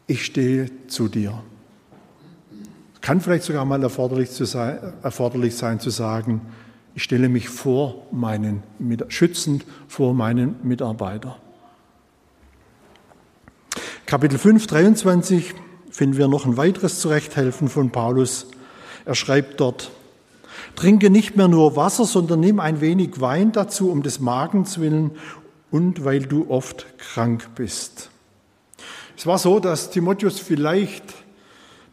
ich 0.08 0.24
stehe 0.24 0.70
zu 0.88 1.10
dir. 1.10 1.44
Kann 3.06 3.22
vielleicht 3.22 3.44
sogar 3.44 3.66
mal 3.66 3.84
erforderlich, 3.84 4.32
sein, 4.32 4.80
erforderlich 5.04 5.56
sein 5.56 5.80
zu 5.80 5.92
sagen, 5.92 6.42
ich 6.96 7.04
stelle 7.04 7.30
mich 7.30 7.50
vor 7.50 8.08
meinen, 8.12 8.64
schützend 9.10 9.64
vor 9.88 10.16
meinen 10.16 10.56
Mitarbeiter. 10.64 11.38
Kapitel 14.08 14.40
5, 14.40 14.66
23 14.66 15.54
finden 15.92 16.18
wir 16.18 16.28
noch 16.28 16.48
ein 16.48 16.58
weiteres 16.58 17.00
Zurechthelfen 17.00 17.70
von 17.70 17.92
Paulus. 17.92 18.48
Er 19.06 19.14
schreibt 19.14 19.60
dort, 19.60 19.92
Trinke 20.76 21.12
nicht 21.12 21.36
mehr 21.36 21.48
nur 21.48 21.76
Wasser, 21.76 22.06
sondern 22.06 22.40
nimm 22.40 22.60
ein 22.60 22.82
wenig 22.82 23.22
Wein 23.22 23.52
dazu, 23.52 23.92
um 23.92 24.02
des 24.02 24.20
Magens 24.20 24.80
willen 24.80 25.12
und 25.70 26.06
weil 26.06 26.22
du 26.22 26.50
oft 26.50 26.88
krank 26.98 27.50
bist. 27.54 28.10
Es 29.16 29.28
war 29.28 29.38
so, 29.38 29.60
dass 29.60 29.92
Timotheus 29.92 30.40
vielleicht 30.40 31.25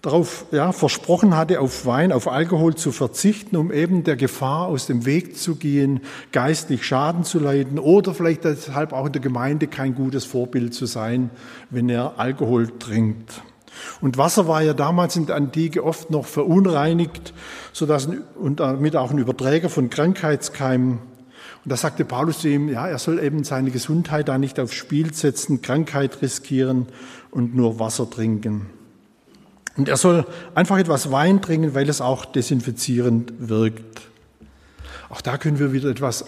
darauf 0.02 0.46
ja, 0.50 0.72
versprochen 0.72 1.36
hatte, 1.36 1.60
auf 1.60 1.86
Wein, 1.86 2.12
auf 2.12 2.28
Alkohol 2.28 2.74
zu 2.74 2.92
verzichten, 2.92 3.56
um 3.56 3.72
eben 3.72 4.02
der 4.04 4.16
Gefahr 4.16 4.66
aus 4.66 4.86
dem 4.86 5.06
Weg 5.06 5.38
zu 5.38 5.54
gehen, 5.54 6.00
geistlich 6.32 6.84
Schaden 6.84 7.24
zu 7.24 7.38
leiden 7.38 7.78
oder 7.78 8.12
vielleicht 8.12 8.44
deshalb 8.44 8.92
auch 8.92 9.06
in 9.06 9.12
der 9.12 9.22
Gemeinde 9.22 9.68
kein 9.68 9.94
gutes 9.94 10.24
Vorbild 10.24 10.74
zu 10.74 10.86
sein, 10.86 11.30
wenn 11.70 11.88
er 11.88 12.18
Alkohol 12.18 12.76
trinkt. 12.78 13.42
Und 14.00 14.18
Wasser 14.18 14.48
war 14.48 14.62
ja 14.62 14.74
damals 14.74 15.16
in 15.16 15.26
der 15.26 15.36
Antike 15.36 15.82
oft 15.82 16.10
noch 16.10 16.26
verunreinigt, 16.26 17.32
sodass 17.72 18.08
und 18.34 18.60
damit 18.60 18.96
auch 18.96 19.12
ein 19.12 19.18
Überträger 19.18 19.70
von 19.70 19.88
Krankheitskeimen 19.88 20.98
und 21.64 21.70
da 21.70 21.76
sagte 21.76 22.04
Paulus 22.04 22.40
zu 22.40 22.48
ihm, 22.48 22.68
ja, 22.68 22.88
er 22.88 22.98
soll 22.98 23.20
eben 23.20 23.44
seine 23.44 23.70
Gesundheit 23.70 24.28
da 24.28 24.36
nicht 24.36 24.58
aufs 24.58 24.74
Spiel 24.74 25.14
setzen, 25.14 25.62
Krankheit 25.62 26.20
riskieren 26.20 26.86
und 27.30 27.54
nur 27.54 27.78
Wasser 27.78 28.10
trinken. 28.10 28.81
Und 29.76 29.88
er 29.88 29.96
soll 29.96 30.26
einfach 30.54 30.78
etwas 30.78 31.10
Wein 31.10 31.40
trinken, 31.40 31.74
weil 31.74 31.88
es 31.88 32.00
auch 32.00 32.24
desinfizierend 32.24 33.32
wirkt. 33.38 34.02
Auch 35.08 35.20
da 35.20 35.38
können 35.38 35.58
wir 35.58 35.72
wieder 35.72 35.90
etwas 35.90 36.24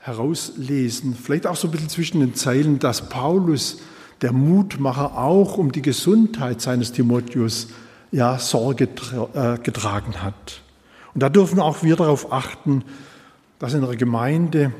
herauslesen, 0.00 1.16
vielleicht 1.16 1.46
auch 1.46 1.56
so 1.56 1.68
ein 1.68 1.72
bisschen 1.72 1.88
zwischen 1.88 2.20
den 2.20 2.34
Zeilen, 2.34 2.78
dass 2.78 3.08
Paulus, 3.08 3.78
der 4.22 4.32
Mutmacher, 4.32 5.18
auch 5.18 5.58
um 5.58 5.72
die 5.72 5.82
Gesundheit 5.82 6.60
seines 6.60 6.92
Timotheus 6.92 7.68
ja 8.12 8.38
Sorge 8.38 8.88
äh, 9.34 9.58
getragen 9.58 10.22
hat. 10.22 10.62
Und 11.12 11.22
da 11.22 11.28
dürfen 11.28 11.58
auch 11.58 11.82
wir 11.82 11.96
darauf 11.96 12.32
achten, 12.32 12.84
dass 13.58 13.74
in 13.74 13.80
der 13.80 13.96
Gemeinde 13.96 14.72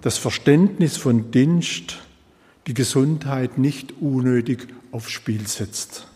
das 0.00 0.18
Verständnis 0.18 0.96
von 0.96 1.30
Dienst 1.30 1.98
die 2.66 2.74
Gesundheit 2.74 3.56
nicht 3.56 3.94
unnötig 4.00 4.68
aufs 4.90 5.10
Spiel 5.10 5.46
setzt. 5.46 6.08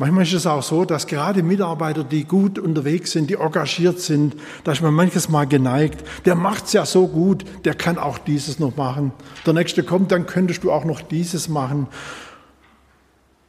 Manchmal 0.00 0.22
ist 0.22 0.32
es 0.32 0.46
auch 0.46 0.62
so, 0.62 0.86
dass 0.86 1.06
gerade 1.06 1.42
Mitarbeiter, 1.42 2.02
die 2.04 2.24
gut 2.24 2.58
unterwegs 2.58 3.12
sind, 3.12 3.28
die 3.28 3.34
engagiert 3.34 4.00
sind, 4.00 4.34
da 4.64 4.72
ist 4.72 4.80
man 4.80 4.94
manches 4.94 5.28
Mal 5.28 5.46
geneigt, 5.46 6.02
der 6.24 6.36
macht's 6.36 6.72
ja 6.72 6.86
so 6.86 7.06
gut, 7.06 7.44
der 7.66 7.74
kann 7.74 7.98
auch 7.98 8.16
dieses 8.16 8.58
noch 8.58 8.78
machen. 8.78 9.12
Der 9.44 9.52
nächste 9.52 9.82
kommt, 9.82 10.10
dann 10.10 10.24
könntest 10.24 10.64
du 10.64 10.72
auch 10.72 10.86
noch 10.86 11.02
dieses 11.02 11.50
machen. 11.50 11.86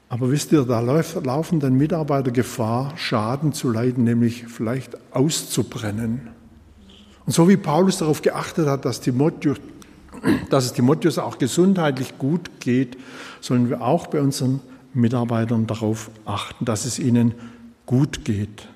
Aber 0.09 0.29
wisst 0.29 0.51
ihr, 0.51 0.63
da 0.63 0.81
laufen 0.81 1.61
dann 1.61 1.77
Mitarbeiter 1.77 2.31
Gefahr, 2.31 2.97
Schaden 2.97 3.53
zu 3.53 3.69
leiden, 3.69 4.03
nämlich 4.03 4.47
vielleicht 4.47 4.97
auszubrennen. 5.13 6.31
Und 7.25 7.31
so 7.31 7.47
wie 7.47 7.55
Paulus 7.55 7.99
darauf 7.99 8.21
geachtet 8.21 8.67
hat, 8.67 8.83
dass, 8.83 8.99
Timotheus, 8.99 9.55
dass 10.49 10.65
es 10.65 10.73
Timotheus 10.73 11.17
auch 11.17 11.37
gesundheitlich 11.37 12.17
gut 12.17 12.59
geht, 12.59 12.97
sollen 13.39 13.69
wir 13.69 13.81
auch 13.81 14.07
bei 14.07 14.19
unseren 14.19 14.59
Mitarbeitern 14.93 15.67
darauf 15.67 16.11
achten, 16.25 16.65
dass 16.65 16.85
es 16.85 16.99
ihnen 16.99 17.33
gut 17.85 18.25
geht. 18.25 18.67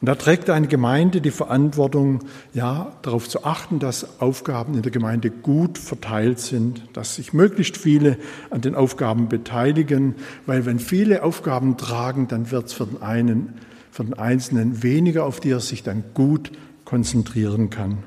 Und 0.00 0.06
da 0.06 0.14
trägt 0.14 0.50
eine 0.50 0.66
Gemeinde 0.66 1.22
die 1.22 1.30
Verantwortung, 1.30 2.20
ja, 2.52 2.92
darauf 3.00 3.28
zu 3.28 3.44
achten, 3.44 3.78
dass 3.78 4.20
Aufgaben 4.20 4.74
in 4.74 4.82
der 4.82 4.92
Gemeinde 4.92 5.30
gut 5.30 5.78
verteilt 5.78 6.38
sind, 6.38 6.82
dass 6.92 7.14
sich 7.14 7.32
möglichst 7.32 7.78
viele 7.78 8.18
an 8.50 8.60
den 8.60 8.74
Aufgaben 8.74 9.28
beteiligen, 9.28 10.14
weil 10.44 10.66
wenn 10.66 10.78
viele 10.78 11.22
Aufgaben 11.22 11.78
tragen, 11.78 12.28
dann 12.28 12.50
wird 12.50 12.66
es 12.66 12.72
für 12.74 12.86
den 12.86 13.00
einen, 13.00 13.54
für 13.90 14.04
den 14.04 14.14
Einzelnen 14.14 14.82
weniger, 14.82 15.24
auf 15.24 15.40
die 15.40 15.50
er 15.50 15.60
sich 15.60 15.82
dann 15.82 16.04
gut 16.12 16.52
konzentrieren 16.84 17.70
kann. 17.70 17.98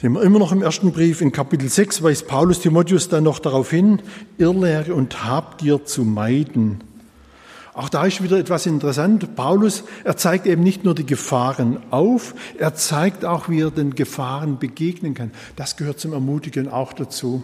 Sind 0.00 0.14
wir 0.14 0.22
immer 0.22 0.38
noch 0.38 0.50
im 0.50 0.62
ersten 0.62 0.92
Brief, 0.92 1.20
in 1.20 1.30
Kapitel 1.30 1.68
6 1.68 2.02
weist 2.02 2.26
Paulus 2.26 2.60
Timotheus 2.60 3.10
dann 3.10 3.24
noch 3.24 3.38
darauf 3.38 3.68
hin, 3.68 4.00
Irrlehre 4.38 4.94
und 4.94 5.26
Habgier 5.26 5.84
zu 5.84 6.04
meiden. 6.04 6.82
Auch 7.74 7.90
da 7.90 8.06
ist 8.06 8.22
wieder 8.22 8.38
etwas 8.38 8.64
interessant. 8.64 9.36
Paulus, 9.36 9.84
er 10.04 10.16
zeigt 10.16 10.46
eben 10.46 10.62
nicht 10.62 10.84
nur 10.84 10.94
die 10.94 11.04
Gefahren 11.04 11.80
auf, 11.90 12.34
er 12.56 12.74
zeigt 12.74 13.26
auch, 13.26 13.50
wie 13.50 13.60
er 13.60 13.70
den 13.70 13.94
Gefahren 13.94 14.58
begegnen 14.58 15.12
kann. 15.12 15.32
Das 15.56 15.76
gehört 15.76 16.00
zum 16.00 16.14
Ermutigen 16.14 16.70
auch 16.70 16.94
dazu. 16.94 17.42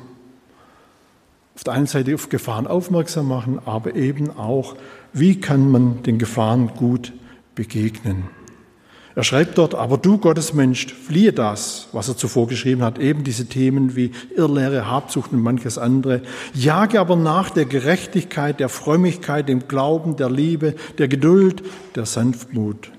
Auf 1.57 1.64
der 1.64 1.75
einen 1.75 1.87
Seite 1.87 2.14
auf 2.14 2.31
Gefahren 2.31 2.66
aufmerksam 2.66 3.29
machen, 3.29 3.59
aber 3.66 3.97
eben 3.97 4.31
auch, 4.31 4.77
wie 5.12 5.42
kann 5.42 5.71
man 5.71 6.03
den 6.05 6.19
Gefahren 6.19 6.69
gut 6.69 7.12
begegnen. 7.55 8.31
Er 9.16 9.24
schreibt 9.24 9.57
dort, 9.57 9.74
aber 9.74 9.96
du 9.96 10.18
Gottesmensch, 10.18 10.92
fliehe 10.92 11.33
das, 11.33 11.88
was 11.92 12.07
er 12.07 12.18
zuvor 12.18 12.48
geschrieben 12.48 12.83
hat, 12.83 12.98
eben 12.98 13.24
diese 13.24 13.46
Themen 13.46 13.96
wie 13.96 14.11
Irrlehre, 14.37 14.90
Habsucht 14.90 15.33
und 15.33 15.42
manches 15.42 15.79
andere. 15.79 16.20
Jage 16.52 17.00
aber 17.00 17.16
nach 17.16 17.48
der 17.48 17.64
Gerechtigkeit, 17.64 18.61
der 18.61 18.68
Frömmigkeit, 18.68 19.48
dem 19.48 19.68
Glauben, 19.68 20.16
der 20.16 20.29
Liebe, 20.29 20.74
der 20.98 21.09
Geduld, 21.09 21.62
der 21.94 22.05
Sanftmut. 22.05 22.92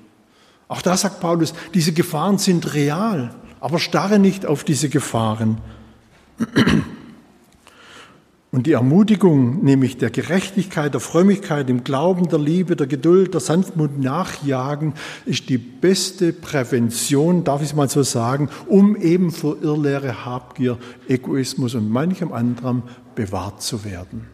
Auch 0.68 0.82
da 0.82 0.98
sagt 0.98 1.20
Paulus, 1.20 1.54
diese 1.76 1.92
Gefahren 1.92 2.40
sind 2.40 2.74
real, 2.74 3.36
aber 3.60 3.78
starre 3.78 4.18
nicht 4.18 4.48
auf 4.48 4.64
diese 4.64 4.90
Gefahren. 4.90 5.60
Und 8.58 8.66
die 8.66 8.72
Ermutigung, 8.72 9.64
nämlich 9.64 9.98
der 9.98 10.10
Gerechtigkeit, 10.10 10.92
der 10.92 11.00
Frömmigkeit, 11.00 11.70
dem 11.70 11.84
Glauben, 11.84 12.28
der 12.28 12.40
Liebe, 12.40 12.76
der 12.76 12.88
Geduld, 12.88 13.36
der 13.36 13.40
Sanftmut 13.40 14.00
nachjagen, 14.00 14.96
ist 15.28 15.48
die 15.50 15.60
beste 15.60 16.34
Prävention, 16.34 17.44
darf 17.44 17.62
ich 17.62 17.68
es 17.68 17.76
mal 17.76 17.88
so 17.88 18.02
sagen, 18.02 18.50
um 18.66 18.96
eben 18.96 19.30
vor 19.30 19.62
Irrlehre, 19.62 20.26
Habgier, 20.26 20.80
Egoismus 21.08 21.76
und 21.76 21.92
manchem 21.92 22.34
anderem 22.34 22.82
bewahrt 23.14 23.62
zu 23.62 23.86
werden. 23.86 24.26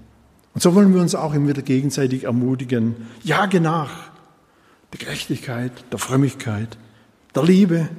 Und 0.54 0.62
so 0.62 0.74
wollen 0.74 0.94
wir 0.94 1.02
uns 1.02 1.16
auch 1.16 1.34
immer 1.34 1.50
wieder 1.50 1.62
gegenseitig 1.62 2.24
ermutigen. 2.24 2.96
Jage 3.26 3.60
nach 3.60 4.10
der 4.94 5.00
Gerechtigkeit, 5.00 5.74
der 5.92 6.00
Frömmigkeit, 6.00 6.78
der 7.36 7.44
Liebe, 7.44 7.90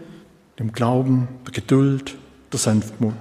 dem 0.59 0.73
Glauben, 0.73 1.29
der 1.45 1.53
Geduld, 1.53 2.17
der 2.51 2.61
Sanftmut. 2.61 3.13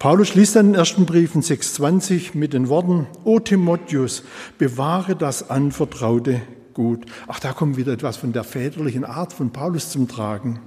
Paulus 0.00 0.28
schließt 0.28 0.56
den 0.56 0.74
ersten 0.74 1.04
Brief 1.04 1.34
in 1.34 1.42
6,20 1.42 2.30
mit 2.32 2.54
den 2.54 2.70
Worten, 2.70 3.06
O 3.24 3.38
Timotheus, 3.38 4.22
bewahre 4.56 5.14
das 5.14 5.50
Anvertraute 5.50 6.40
gut. 6.72 7.04
Ach, 7.28 7.38
da 7.38 7.52
kommt 7.52 7.76
wieder 7.76 7.92
etwas 7.92 8.16
von 8.16 8.32
der 8.32 8.42
väterlichen 8.42 9.04
Art 9.04 9.34
von 9.34 9.50
Paulus 9.50 9.90
zum 9.90 10.08
Tragen. 10.08 10.60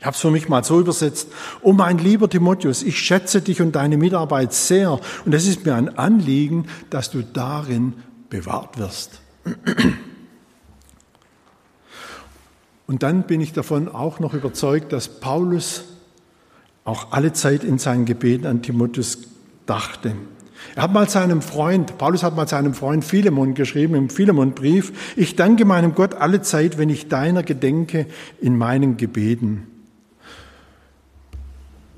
Ich 0.00 0.06
habe 0.06 0.14
es 0.14 0.20
für 0.22 0.30
mich 0.30 0.48
mal 0.48 0.64
so 0.64 0.80
übersetzt. 0.80 1.28
O 1.60 1.74
mein 1.74 1.98
lieber 1.98 2.30
Timotheus, 2.30 2.82
ich 2.82 2.98
schätze 2.98 3.42
dich 3.42 3.60
und 3.60 3.72
deine 3.72 3.98
Mitarbeit 3.98 4.54
sehr 4.54 4.98
und 5.26 5.34
es 5.34 5.46
ist 5.46 5.66
mir 5.66 5.74
ein 5.74 5.98
Anliegen, 5.98 6.68
dass 6.88 7.10
du 7.10 7.22
darin 7.22 7.92
bewahrt 8.30 8.78
wirst. 8.78 9.20
Und 12.86 13.02
dann 13.02 13.24
bin 13.24 13.42
ich 13.42 13.52
davon 13.52 13.90
auch 13.90 14.20
noch 14.20 14.32
überzeugt, 14.32 14.94
dass 14.94 15.20
Paulus 15.20 15.84
auch 16.88 17.12
alle 17.12 17.34
Zeit 17.34 17.64
in 17.64 17.76
seinen 17.78 18.06
Gebeten 18.06 18.46
an 18.46 18.62
Timotheus 18.62 19.18
dachte. 19.66 20.14
Er 20.74 20.84
hat 20.84 20.92
mal 20.92 21.08
seinem 21.08 21.42
Freund, 21.42 21.98
Paulus 21.98 22.22
hat 22.22 22.34
mal 22.34 22.48
seinem 22.48 22.72
Freund 22.72 23.04
Philemon 23.04 23.52
geschrieben 23.52 23.94
im 23.94 24.08
Philemonbrief, 24.08 25.14
ich 25.14 25.36
danke 25.36 25.66
meinem 25.66 25.94
Gott 25.94 26.14
alle 26.14 26.40
Zeit, 26.40 26.78
wenn 26.78 26.88
ich 26.88 27.08
deiner 27.08 27.42
gedenke 27.42 28.06
in 28.40 28.56
meinen 28.56 28.96
Gebeten. 28.96 29.66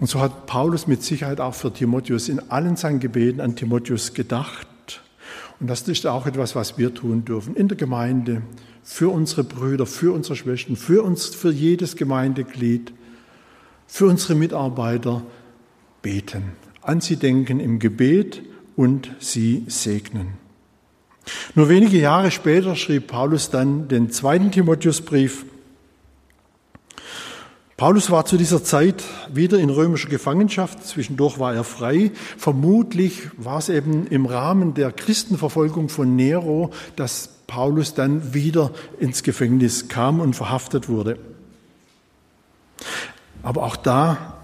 Und 0.00 0.08
so 0.08 0.20
hat 0.20 0.46
Paulus 0.46 0.88
mit 0.88 1.04
Sicherheit 1.04 1.40
auch 1.40 1.54
für 1.54 1.72
Timotheus 1.72 2.28
in 2.28 2.50
allen 2.50 2.74
seinen 2.74 2.98
Gebeten 2.98 3.40
an 3.40 3.54
Timotheus 3.54 4.12
gedacht. 4.12 4.66
Und 5.60 5.68
das 5.68 5.82
ist 5.82 6.04
auch 6.06 6.26
etwas, 6.26 6.56
was 6.56 6.78
wir 6.78 6.92
tun 6.94 7.24
dürfen 7.24 7.54
in 7.54 7.68
der 7.68 7.76
Gemeinde, 7.76 8.42
für 8.82 9.10
unsere 9.10 9.44
Brüder, 9.44 9.86
für 9.86 10.12
unsere 10.12 10.34
Schwestern, 10.34 10.74
für 10.74 11.04
uns, 11.04 11.26
für 11.26 11.52
jedes 11.52 11.94
Gemeindeglied, 11.94 12.92
für 13.90 14.06
unsere 14.06 14.36
Mitarbeiter 14.36 15.22
beten, 16.00 16.52
an 16.80 17.00
sie 17.00 17.16
denken 17.16 17.58
im 17.58 17.80
Gebet 17.80 18.40
und 18.76 19.10
sie 19.18 19.64
segnen. 19.66 20.34
Nur 21.54 21.68
wenige 21.68 21.98
Jahre 21.98 22.30
später 22.30 22.76
schrieb 22.76 23.08
Paulus 23.08 23.50
dann 23.50 23.88
den 23.88 24.10
zweiten 24.10 24.52
Timotheusbrief. 24.52 25.44
Paulus 27.76 28.10
war 28.10 28.26
zu 28.26 28.36
dieser 28.36 28.62
Zeit 28.62 29.02
wieder 29.32 29.58
in 29.58 29.70
römischer 29.70 30.08
Gefangenschaft, 30.08 30.84
zwischendurch 30.86 31.38
war 31.38 31.54
er 31.54 31.64
frei. 31.64 32.12
Vermutlich 32.36 33.22
war 33.38 33.58
es 33.58 33.68
eben 33.68 34.06
im 34.06 34.26
Rahmen 34.26 34.74
der 34.74 34.92
Christenverfolgung 34.92 35.88
von 35.88 36.14
Nero, 36.14 36.70
dass 36.96 37.28
Paulus 37.46 37.94
dann 37.94 38.34
wieder 38.34 38.70
ins 39.00 39.22
Gefängnis 39.24 39.88
kam 39.88 40.20
und 40.20 40.36
verhaftet 40.36 40.88
wurde. 40.88 41.18
Aber 43.42 43.62
auch 43.62 43.76
da 43.76 44.36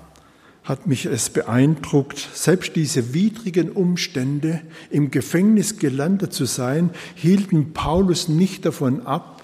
hat 0.65 0.87
mich 0.87 1.07
es 1.07 1.31
beeindruckt, 1.31 2.19
selbst 2.35 2.75
diese 2.75 3.15
widrigen 3.15 3.71
Umstände, 3.71 4.63
im 4.91 5.11
Gefängnis 5.11 5.79
gelandet 5.79 6.33
zu 6.33 6.45
sein, 6.45 6.91
hielten 7.15 7.73
Paulus 7.73 8.29
nicht 8.29 8.65
davon 8.65 9.07
ab, 9.07 9.43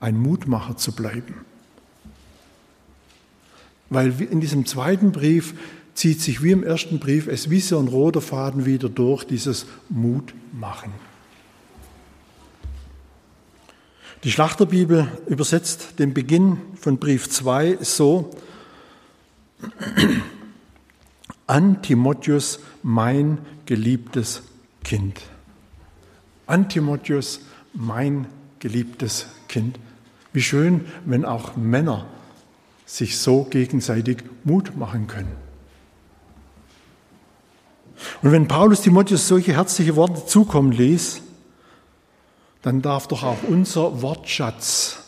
ein 0.00 0.18
Mutmacher 0.18 0.76
zu 0.76 0.92
bleiben. 0.92 1.44
Weil 3.88 4.20
in 4.20 4.40
diesem 4.40 4.66
zweiten 4.66 5.12
Brief 5.12 5.54
zieht 5.94 6.20
sich 6.20 6.42
wie 6.42 6.50
im 6.50 6.64
ersten 6.64 6.98
Brief 6.98 7.28
es 7.28 7.50
wie 7.50 7.60
so 7.60 7.78
ein 7.78 7.86
roter 7.86 8.20
Faden 8.20 8.66
wieder 8.66 8.88
durch, 8.88 9.24
dieses 9.24 9.66
Mutmachen. 9.90 10.92
Die 14.24 14.30
Schlachterbibel 14.30 15.08
übersetzt 15.26 15.98
den 15.98 16.14
Beginn 16.14 16.58
von 16.80 16.98
Brief 16.98 17.28
2 17.28 17.78
so, 17.80 18.30
an 21.46 21.82
Timotheus, 21.82 22.60
mein 22.82 23.38
geliebtes 23.66 24.42
Kind. 24.84 25.20
An 26.46 26.68
Timotheus, 26.68 27.40
mein 27.72 28.26
geliebtes 28.58 29.26
Kind. 29.48 29.78
Wie 30.32 30.42
schön, 30.42 30.86
wenn 31.04 31.24
auch 31.24 31.56
Männer 31.56 32.06
sich 32.86 33.18
so 33.18 33.44
gegenseitig 33.44 34.24
Mut 34.44 34.76
machen 34.76 35.06
können. 35.06 35.32
Und 38.22 38.32
wenn 38.32 38.48
Paulus 38.48 38.82
Timotheus 38.82 39.28
solche 39.28 39.52
herzliche 39.52 39.96
Worte 39.96 40.26
zukommen 40.26 40.72
ließ, 40.72 41.22
dann 42.62 42.82
darf 42.82 43.08
doch 43.08 43.22
auch 43.22 43.42
unser 43.42 44.02
Wortschatz 44.02 44.98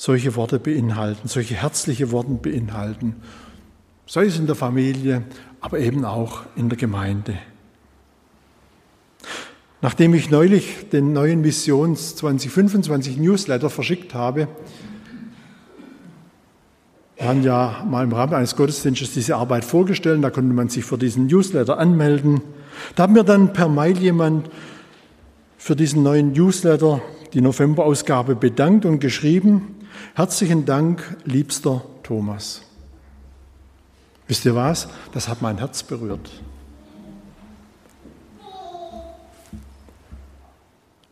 solche 0.00 0.34
Worte 0.34 0.58
beinhalten, 0.58 1.28
solche 1.28 1.54
herzliche 1.54 2.10
Worte 2.10 2.30
beinhalten, 2.30 3.16
sei 4.06 4.24
es 4.24 4.38
in 4.38 4.46
der 4.46 4.56
Familie, 4.56 5.24
aber 5.60 5.78
eben 5.78 6.06
auch 6.06 6.44
in 6.56 6.70
der 6.70 6.78
Gemeinde. 6.78 7.38
Nachdem 9.82 10.14
ich 10.14 10.30
neulich 10.30 10.88
den 10.88 11.12
neuen 11.12 11.42
Missions 11.42 12.16
2025 12.16 13.18
Newsletter 13.18 13.68
verschickt 13.68 14.14
habe, 14.14 14.48
wir 17.18 17.28
haben 17.28 17.42
ja 17.42 17.84
mal 17.86 18.04
im 18.04 18.12
Rahmen 18.14 18.32
eines 18.32 18.56
Gottesdienstes 18.56 19.12
diese 19.12 19.36
Arbeit 19.36 19.66
vorgestellt, 19.66 20.24
da 20.24 20.30
konnte 20.30 20.54
man 20.54 20.70
sich 20.70 20.86
für 20.86 20.96
diesen 20.96 21.26
Newsletter 21.26 21.78
anmelden. 21.78 22.40
Da 22.94 23.02
hat 23.02 23.10
mir 23.10 23.22
dann 23.24 23.52
per 23.52 23.68
Mail 23.68 23.98
jemand 23.98 24.48
für 25.58 25.76
diesen 25.76 26.02
neuen 26.02 26.32
Newsletter 26.32 27.02
die 27.34 27.42
Novemberausgabe 27.42 28.34
bedankt 28.34 28.86
und 28.86 28.98
geschrieben, 28.98 29.76
Herzlichen 30.14 30.64
Dank, 30.64 31.16
liebster 31.24 31.84
Thomas. 32.02 32.62
Wisst 34.28 34.44
ihr 34.44 34.54
was? 34.54 34.88
Das 35.12 35.28
hat 35.28 35.42
mein 35.42 35.58
Herz 35.58 35.82
berührt. 35.82 36.30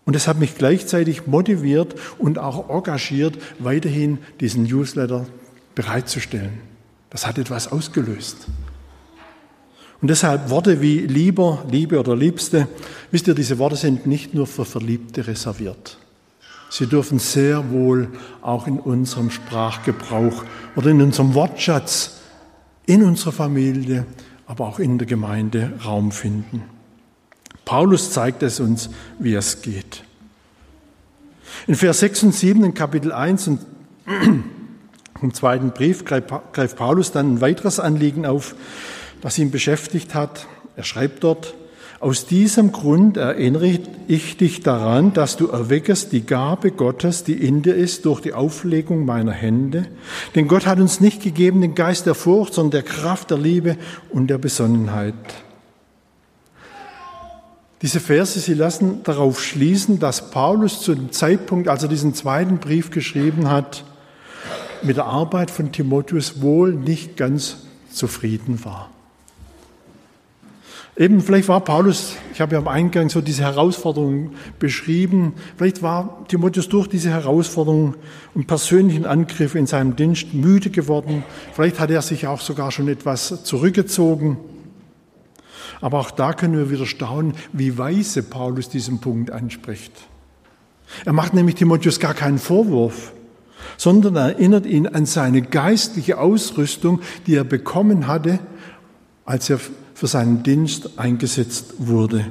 Und 0.04 0.16
es 0.16 0.26
hat 0.26 0.38
mich 0.38 0.54
gleichzeitig 0.54 1.26
motiviert 1.26 1.94
und 2.18 2.38
auch 2.38 2.70
engagiert, 2.70 3.36
weiterhin 3.58 4.18
diesen 4.40 4.62
Newsletter 4.62 5.26
bereitzustellen. 5.74 6.60
Das 7.10 7.26
hat 7.26 7.38
etwas 7.38 7.70
ausgelöst. 7.70 8.46
Und 10.00 10.08
deshalb 10.08 10.48
Worte 10.48 10.80
wie 10.80 11.00
lieber, 11.00 11.64
Liebe 11.70 11.98
oder 11.98 12.14
Liebste, 12.14 12.68
wisst 13.10 13.26
ihr, 13.26 13.34
diese 13.34 13.58
Worte 13.58 13.76
sind 13.76 14.06
nicht 14.06 14.32
nur 14.32 14.46
für 14.46 14.64
Verliebte 14.64 15.26
reserviert. 15.26 15.98
Sie 16.70 16.86
dürfen 16.86 17.18
sehr 17.18 17.70
wohl 17.70 18.08
auch 18.42 18.66
in 18.66 18.78
unserem 18.78 19.30
Sprachgebrauch 19.30 20.44
oder 20.76 20.90
in 20.90 21.00
unserem 21.00 21.34
Wortschatz, 21.34 22.20
in 22.86 23.02
unserer 23.02 23.32
Familie, 23.32 24.06
aber 24.46 24.66
auch 24.66 24.78
in 24.78 24.98
der 24.98 25.06
Gemeinde 25.06 25.72
Raum 25.84 26.12
finden. 26.12 26.62
Paulus 27.64 28.12
zeigt 28.12 28.42
es 28.42 28.60
uns, 28.60 28.90
wie 29.18 29.34
es 29.34 29.62
geht. 29.62 30.04
In 31.66 31.74
Vers 31.74 32.00
6 32.00 32.22
und 32.24 32.34
7 32.34 32.64
in 32.64 32.74
Kapitel 32.74 33.12
1 33.12 33.48
und 33.48 33.60
im 35.22 35.34
zweiten 35.34 35.72
Brief 35.72 36.04
greift 36.04 36.76
Paulus 36.76 37.12
dann 37.12 37.34
ein 37.34 37.40
weiteres 37.40 37.80
Anliegen 37.80 38.24
auf, 38.24 38.54
das 39.20 39.38
ihn 39.38 39.50
beschäftigt 39.50 40.14
hat. 40.14 40.46
Er 40.76 40.84
schreibt 40.84 41.24
dort, 41.24 41.54
aus 42.00 42.26
diesem 42.26 42.70
Grund 42.70 43.16
erinnere 43.16 43.80
ich 44.06 44.36
dich 44.36 44.60
daran, 44.60 45.12
dass 45.12 45.36
du 45.36 45.48
erweckest 45.48 46.12
die 46.12 46.24
Gabe 46.24 46.70
Gottes, 46.70 47.24
die 47.24 47.32
in 47.32 47.62
dir 47.62 47.74
ist, 47.74 48.04
durch 48.04 48.20
die 48.20 48.34
Auflegung 48.34 49.04
meiner 49.04 49.32
Hände. 49.32 49.86
Denn 50.36 50.46
Gott 50.46 50.66
hat 50.66 50.78
uns 50.78 51.00
nicht 51.00 51.22
gegeben 51.22 51.60
den 51.60 51.74
Geist 51.74 52.06
der 52.06 52.14
Furcht, 52.14 52.54
sondern 52.54 52.82
der 52.82 52.82
Kraft, 52.84 53.30
der 53.30 53.38
Liebe 53.38 53.76
und 54.10 54.28
der 54.28 54.38
Besonnenheit. 54.38 55.14
Diese 57.82 58.00
Verse, 58.00 58.38
sie 58.38 58.54
lassen 58.54 59.02
darauf 59.02 59.42
schließen, 59.42 59.98
dass 59.98 60.30
Paulus 60.30 60.80
zu 60.80 60.94
dem 60.94 61.10
Zeitpunkt, 61.10 61.68
als 61.68 61.82
er 61.82 61.88
diesen 61.88 62.14
zweiten 62.14 62.58
Brief 62.58 62.90
geschrieben 62.90 63.50
hat, 63.50 63.84
mit 64.82 64.96
der 64.96 65.06
Arbeit 65.06 65.50
von 65.50 65.72
Timotheus 65.72 66.42
wohl 66.42 66.74
nicht 66.74 67.16
ganz 67.16 67.56
zufrieden 67.90 68.64
war. 68.64 68.90
Eben, 70.98 71.20
vielleicht 71.20 71.46
war 71.46 71.60
Paulus, 71.60 72.16
ich 72.34 72.40
habe 72.40 72.54
ja 72.54 72.58
am 72.58 72.66
Eingang 72.66 73.08
so 73.08 73.20
diese 73.20 73.44
Herausforderung 73.44 74.32
beschrieben, 74.58 75.34
vielleicht 75.56 75.80
war 75.80 76.26
Timotheus 76.26 76.68
durch 76.68 76.88
diese 76.88 77.10
Herausforderung 77.10 77.94
und 78.34 78.48
persönlichen 78.48 79.06
Angriffe 79.06 79.60
in 79.60 79.68
seinem 79.68 79.94
Dienst 79.94 80.34
müde 80.34 80.70
geworden. 80.70 81.22
Vielleicht 81.52 81.78
hat 81.78 81.92
er 81.92 82.02
sich 82.02 82.26
auch 82.26 82.40
sogar 82.40 82.72
schon 82.72 82.88
etwas 82.88 83.44
zurückgezogen. 83.44 84.38
Aber 85.80 86.00
auch 86.00 86.10
da 86.10 86.32
können 86.32 86.58
wir 86.58 86.68
wieder 86.72 86.86
staunen, 86.86 87.34
wie 87.52 87.78
weise 87.78 88.24
Paulus 88.24 88.68
diesen 88.68 89.00
Punkt 89.00 89.30
anspricht. 89.30 89.92
Er 91.04 91.12
macht 91.12 91.32
nämlich 91.32 91.54
Timotheus 91.54 92.00
gar 92.00 92.14
keinen 92.14 92.38
Vorwurf, 92.38 93.12
sondern 93.76 94.16
erinnert 94.16 94.66
ihn 94.66 94.88
an 94.88 95.06
seine 95.06 95.42
geistliche 95.42 96.18
Ausrüstung, 96.18 97.02
die 97.28 97.36
er 97.36 97.44
bekommen 97.44 98.08
hatte, 98.08 98.40
als 99.24 99.48
er 99.48 99.60
für 99.98 100.06
seinen 100.06 100.44
Dienst 100.44 100.96
eingesetzt 100.96 101.74
wurde. 101.78 102.24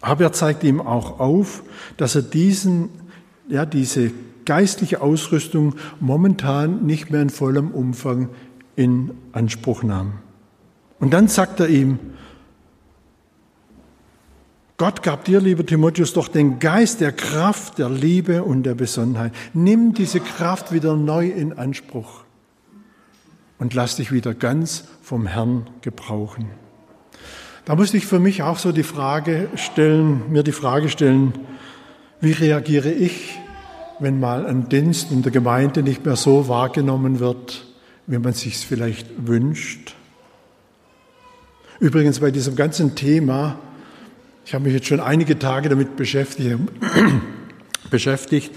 Aber 0.00 0.22
er 0.22 0.32
zeigt 0.32 0.62
ihm 0.62 0.80
auch 0.80 1.18
auf, 1.18 1.64
dass 1.96 2.14
er 2.14 2.22
diesen, 2.22 2.90
ja, 3.48 3.66
diese 3.66 4.12
geistliche 4.44 5.00
Ausrüstung 5.00 5.74
momentan 5.98 6.86
nicht 6.86 7.10
mehr 7.10 7.22
in 7.22 7.30
vollem 7.30 7.72
Umfang 7.72 8.28
in 8.76 9.10
Anspruch 9.32 9.82
nahm. 9.82 10.12
Und 11.00 11.12
dann 11.12 11.26
sagt 11.26 11.58
er 11.58 11.68
ihm, 11.68 11.98
Gott 14.76 15.02
gab 15.02 15.24
dir, 15.24 15.40
lieber 15.40 15.66
Timotheus, 15.66 16.12
doch 16.12 16.28
den 16.28 16.60
Geist 16.60 17.00
der 17.00 17.10
Kraft, 17.10 17.78
der 17.78 17.90
Liebe 17.90 18.44
und 18.44 18.62
der 18.62 18.76
Besonnenheit. 18.76 19.32
Nimm 19.54 19.92
diese 19.92 20.20
Kraft 20.20 20.70
wieder 20.70 20.94
neu 20.96 21.26
in 21.26 21.52
Anspruch 21.52 22.22
und 23.60 23.74
lass 23.74 23.96
dich 23.96 24.10
wieder 24.10 24.34
ganz 24.34 24.84
vom 25.02 25.26
Herrn 25.26 25.70
gebrauchen. 25.82 26.46
Da 27.64 27.76
musste 27.76 27.96
ich 27.96 28.06
für 28.06 28.18
mich 28.18 28.42
auch 28.42 28.58
so 28.58 28.72
die 28.72 28.82
Frage 28.82 29.48
stellen, 29.54 30.22
mir 30.32 30.42
die 30.42 30.52
Frage 30.52 30.88
stellen, 30.88 31.34
wie 32.20 32.32
reagiere 32.32 32.90
ich, 32.90 33.38
wenn 34.00 34.18
mal 34.18 34.46
ein 34.46 34.68
Dienst 34.68 35.12
in 35.12 35.22
der 35.22 35.30
Gemeinde 35.30 35.82
nicht 35.82 36.04
mehr 36.04 36.16
so 36.16 36.48
wahrgenommen 36.48 37.20
wird, 37.20 37.66
wie 38.08 38.18
man 38.18 38.32
sich 38.32 38.56
es 38.56 38.64
vielleicht 38.64 39.06
wünscht? 39.28 39.94
Übrigens 41.78 42.18
bei 42.18 42.32
diesem 42.32 42.56
ganzen 42.56 42.96
Thema, 42.96 43.58
ich 44.44 44.54
habe 44.54 44.64
mich 44.64 44.74
jetzt 44.74 44.88
schon 44.88 45.00
einige 45.00 45.38
Tage 45.38 45.68
damit 45.68 45.96
beschäftigt, 45.96 46.58
beschäftigt 47.90 48.50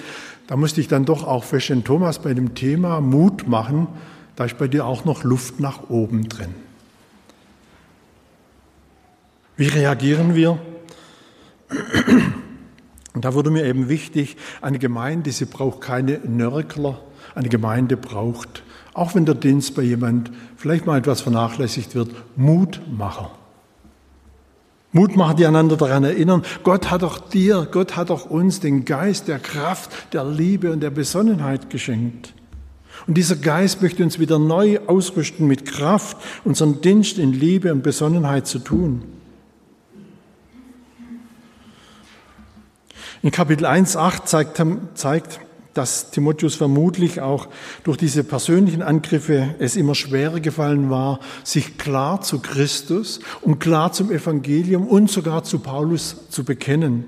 da 0.47 0.57
musste 0.57 0.81
ich 0.81 0.87
dann 0.87 1.05
doch 1.05 1.25
auch 1.25 1.43
feststellen, 1.43 1.83
Thomas, 1.83 2.19
bei 2.19 2.33
dem 2.33 2.53
Thema 2.53 2.99
Mut 2.99 3.47
machen, 3.47 3.87
da 4.35 4.45
ist 4.45 4.57
bei 4.57 4.67
dir 4.67 4.85
auch 4.85 5.05
noch 5.05 5.23
Luft 5.23 5.59
nach 5.59 5.89
oben 5.89 6.29
drin. 6.29 6.53
Wie 9.55 9.67
reagieren 9.67 10.33
wir? 10.35 10.57
Und 13.13 13.25
da 13.25 13.33
wurde 13.35 13.51
mir 13.51 13.65
eben 13.65 13.89
wichtig, 13.89 14.37
eine 14.61 14.79
Gemeinde, 14.79 15.31
sie 15.31 15.45
braucht 15.45 15.81
keine 15.81 16.19
Nörgler, 16.19 16.99
eine 17.35 17.49
Gemeinde 17.49 17.95
braucht, 17.95 18.63
auch 18.93 19.13
wenn 19.15 19.25
der 19.25 19.35
Dienst 19.35 19.75
bei 19.75 19.83
jemand 19.83 20.31
vielleicht 20.57 20.85
mal 20.85 20.97
etwas 20.97 21.21
vernachlässigt 21.21 21.93
wird, 21.93 22.11
Mutmacher. 22.35 23.31
Mutmacher, 24.91 25.33
die 25.33 25.45
einander 25.45 25.77
daran 25.77 26.03
erinnern, 26.03 26.43
Gott 26.63 26.91
hat 26.91 27.03
auch 27.03 27.17
dir, 27.17 27.67
Gott 27.71 27.95
hat 27.95 28.11
auch 28.11 28.25
uns 28.25 28.59
den 28.59 28.85
Geist 28.85 29.27
der 29.27 29.39
Kraft, 29.39 30.13
der 30.13 30.23
Liebe 30.23 30.71
und 30.71 30.81
der 30.81 30.91
Besonnenheit 30.91 31.69
geschenkt. 31.69 32.33
Und 33.07 33.15
dieser 33.15 33.35
Geist 33.35 33.81
möchte 33.81 34.03
uns 34.03 34.19
wieder 34.19 34.39
neu 34.39 34.79
ausrüsten 34.87 35.47
mit 35.47 35.65
Kraft, 35.65 36.17
unseren 36.43 36.81
Dienst 36.81 37.17
in 37.17 37.33
Liebe 37.33 37.71
und 37.71 37.83
Besonnenheit 37.83 38.47
zu 38.47 38.59
tun. 38.59 39.03
In 43.21 43.31
Kapitel 43.31 43.65
1.8 43.65 44.25
zeigt, 44.25 44.61
zeigt, 44.95 45.39
dass 45.73 46.11
Timotheus 46.11 46.55
vermutlich 46.55 47.21
auch 47.21 47.47
durch 47.83 47.97
diese 47.97 48.23
persönlichen 48.23 48.81
Angriffe 48.81 49.55
es 49.59 49.75
immer 49.75 49.95
schwerer 49.95 50.39
gefallen 50.39 50.89
war, 50.89 51.19
sich 51.43 51.77
klar 51.77 52.21
zu 52.21 52.39
Christus 52.39 53.19
und 53.41 53.59
klar 53.59 53.91
zum 53.91 54.11
Evangelium 54.11 54.87
und 54.87 55.09
sogar 55.09 55.43
zu 55.43 55.59
Paulus 55.59 56.29
zu 56.29 56.43
bekennen. 56.43 57.05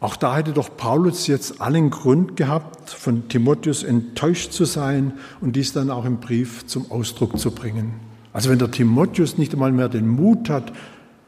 Auch 0.00 0.16
da 0.16 0.36
hätte 0.36 0.52
doch 0.52 0.74
Paulus 0.76 1.26
jetzt 1.26 1.60
allen 1.60 1.90
Grund 1.90 2.34
gehabt, 2.36 2.88
von 2.88 3.28
Timotheus 3.28 3.82
enttäuscht 3.82 4.52
zu 4.52 4.64
sein 4.64 5.12
und 5.42 5.56
dies 5.56 5.74
dann 5.74 5.90
auch 5.90 6.06
im 6.06 6.20
Brief 6.20 6.66
zum 6.66 6.90
Ausdruck 6.90 7.38
zu 7.38 7.50
bringen. 7.50 7.92
Also 8.32 8.48
wenn 8.48 8.58
der 8.58 8.70
Timotheus 8.70 9.36
nicht 9.36 9.52
einmal 9.52 9.72
mehr 9.72 9.90
den 9.90 10.08
Mut 10.08 10.48
hat, 10.48 10.72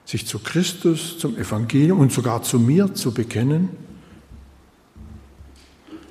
sich 0.06 0.26
zu 0.26 0.38
Christus, 0.38 1.18
zum 1.18 1.36
Evangelium 1.36 2.00
und 2.00 2.12
sogar 2.12 2.42
zu 2.42 2.58
mir 2.58 2.94
zu 2.94 3.12
bekennen. 3.12 3.68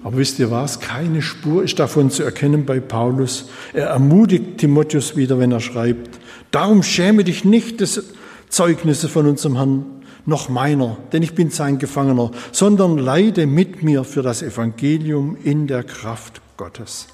Aber 0.04 0.18
wisst 0.18 0.40
ihr 0.40 0.52
was? 0.52 0.80
Keine 0.80 1.22
Spur 1.22 1.64
ist 1.64 1.80
davon 1.80 2.10
zu 2.10 2.24
erkennen 2.24 2.66
bei 2.66 2.80
Paulus. 2.80 3.50
Er 3.74 3.88
ermutigt 3.88 4.60
Timotheus 4.60 5.16
wieder, 5.16 5.40
wenn 5.40 5.52
er 5.52 5.60
schreibt, 5.60 6.20
darum 6.52 6.84
schäme 6.84 7.24
dich 7.24 7.44
nicht 7.44 7.82
des 7.82 8.04
Zeugnisses 8.50 9.10
von 9.10 9.28
unserem 9.28 9.56
Herrn, 9.56 9.86
noch 10.26 10.50
meiner, 10.50 10.98
denn 11.12 11.24
ich 11.24 11.36
bin 11.36 11.50
sein 11.50 11.80
Gefangener, 11.80 12.32
sondern 12.52 12.98
leide 12.98 13.48
mit 13.48 13.84
mir 13.84 14.04
für 14.04 14.22
das 14.22 14.42
Evangelium 14.42 15.38
in 15.44 15.68
der 15.68 15.84
Kraft 15.84 16.42
Gottes. 16.58 17.08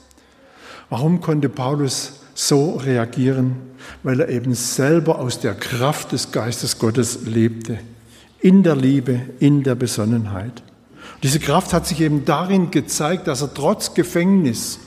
Warum 0.89 1.21
konnte 1.21 1.49
Paulus 1.49 2.21
so 2.37 2.75
reagieren, 2.75 3.55
weil 4.03 4.19
er 4.19 4.29
eben 4.29 4.53
selber 4.53 5.19
aus 5.19 5.39
der 5.39 5.55
Kraft 5.55 6.11
des 6.11 6.31
Geistes 6.31 6.77
Gottes 6.77 7.25
lebte, 7.25 7.79
in 8.39 8.61
der 8.61 8.75
Liebe, 8.75 9.21
in 9.39 9.63
der 9.63 9.73
Besonnenheit. 9.73 10.61
Diese 11.23 11.39
Kraft 11.39 11.73
hat 11.73 11.87
sich 11.87 11.99
eben 11.99 12.25
darin 12.25 12.69
gezeigt, 12.69 13.27
dass 13.27 13.41
er 13.41 13.53
trotz 13.53 13.95
Gefängnis 13.95 14.79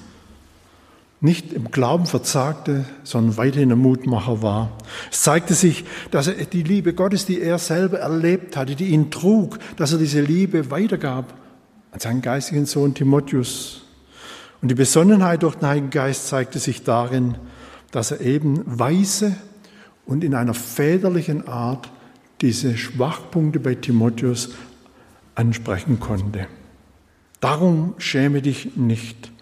nicht 1.21 1.53
im 1.53 1.71
Glauben 1.71 2.07
verzagte, 2.07 2.87
sondern 3.05 3.37
weiterhin 3.37 3.73
ein 3.73 3.79
Mutmacher 3.79 4.43
war. 4.43 4.73
Es 5.11 5.23
zeigte 5.23 5.55
sich, 5.55 5.85
dass 6.11 6.29
er 6.29 6.45
die 6.47 6.63
Liebe 6.63 6.95
Gottes, 6.95 7.27
die 7.27 7.41
er 7.41 7.59
selber 7.59 7.99
erlebt 7.99 8.57
hatte, 8.57 8.75
die 8.75 8.87
ihn 8.87 9.11
trug, 9.11 9.59
dass 9.77 9.93
er 9.93 9.99
diese 9.99 10.23
Liebe 10.23 10.71
weitergab 10.71 11.35
an 11.93 12.01
seinen 12.01 12.23
geistigen 12.23 12.65
Sohn 12.65 12.95
Timotheus. 12.95 13.83
Und 14.63 14.71
die 14.71 14.75
Besonnenheit 14.75 15.43
durch 15.43 15.57
den 15.57 15.69
Heiligen 15.69 15.91
Geist 15.91 16.29
zeigte 16.29 16.59
sich 16.59 16.85
darin, 16.85 17.37
dass 17.91 18.13
er 18.13 18.21
eben 18.21 18.63
weise 18.67 19.35
und 20.07 20.25
in 20.25 20.35
einer 20.35 20.55
väterlichen 20.55 21.47
Art 21.49 21.91
diese 22.41 22.77
Schwachpunkte 22.77 23.61
bei 23.61 23.75
Timotheus 23.75 24.51
ansprechen 25.35 26.01
konnte. 26.01 26.47
Darum 27.41 27.95
schäme 27.99 28.43
dich 28.43 28.77
nicht. 28.77 29.33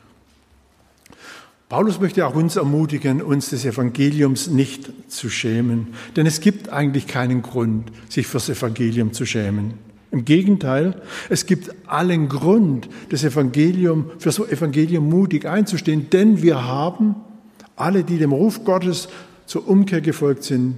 Paulus 1.68 2.00
möchte 2.00 2.26
auch 2.26 2.35
uns 2.35 2.57
ermutigen, 2.57 3.20
uns 3.20 3.50
des 3.50 3.66
Evangeliums 3.66 4.48
nicht 4.48 4.90
zu 5.09 5.28
schämen, 5.28 5.88
denn 6.16 6.24
es 6.24 6.40
gibt 6.40 6.70
eigentlich 6.70 7.07
keinen 7.07 7.42
Grund, 7.42 7.92
sich 8.09 8.26
fürs 8.26 8.48
Evangelium 8.48 9.12
zu 9.12 9.26
schämen. 9.26 9.74
Im 10.11 10.24
Gegenteil, 10.24 11.02
es 11.28 11.44
gibt 11.44 11.70
allen 11.87 12.31
Grund, 12.31 12.88
das 13.11 13.22
Evangelium, 13.22 14.11
für 14.18 14.33
so 14.33 14.46
Evangelium 14.46 15.11
mutig 15.11 15.44
einzustehen, 15.44 16.09
denn 16.09 16.40
wir 16.40 16.64
haben 16.64 17.16
alle, 17.76 18.02
die 18.02 18.16
dem 18.16 18.33
Ruf 18.33 18.64
Gottes 18.64 19.09
zur 19.44 19.68
Umkehr 19.68 20.00
gefolgt 20.00 20.44
sind, 20.44 20.76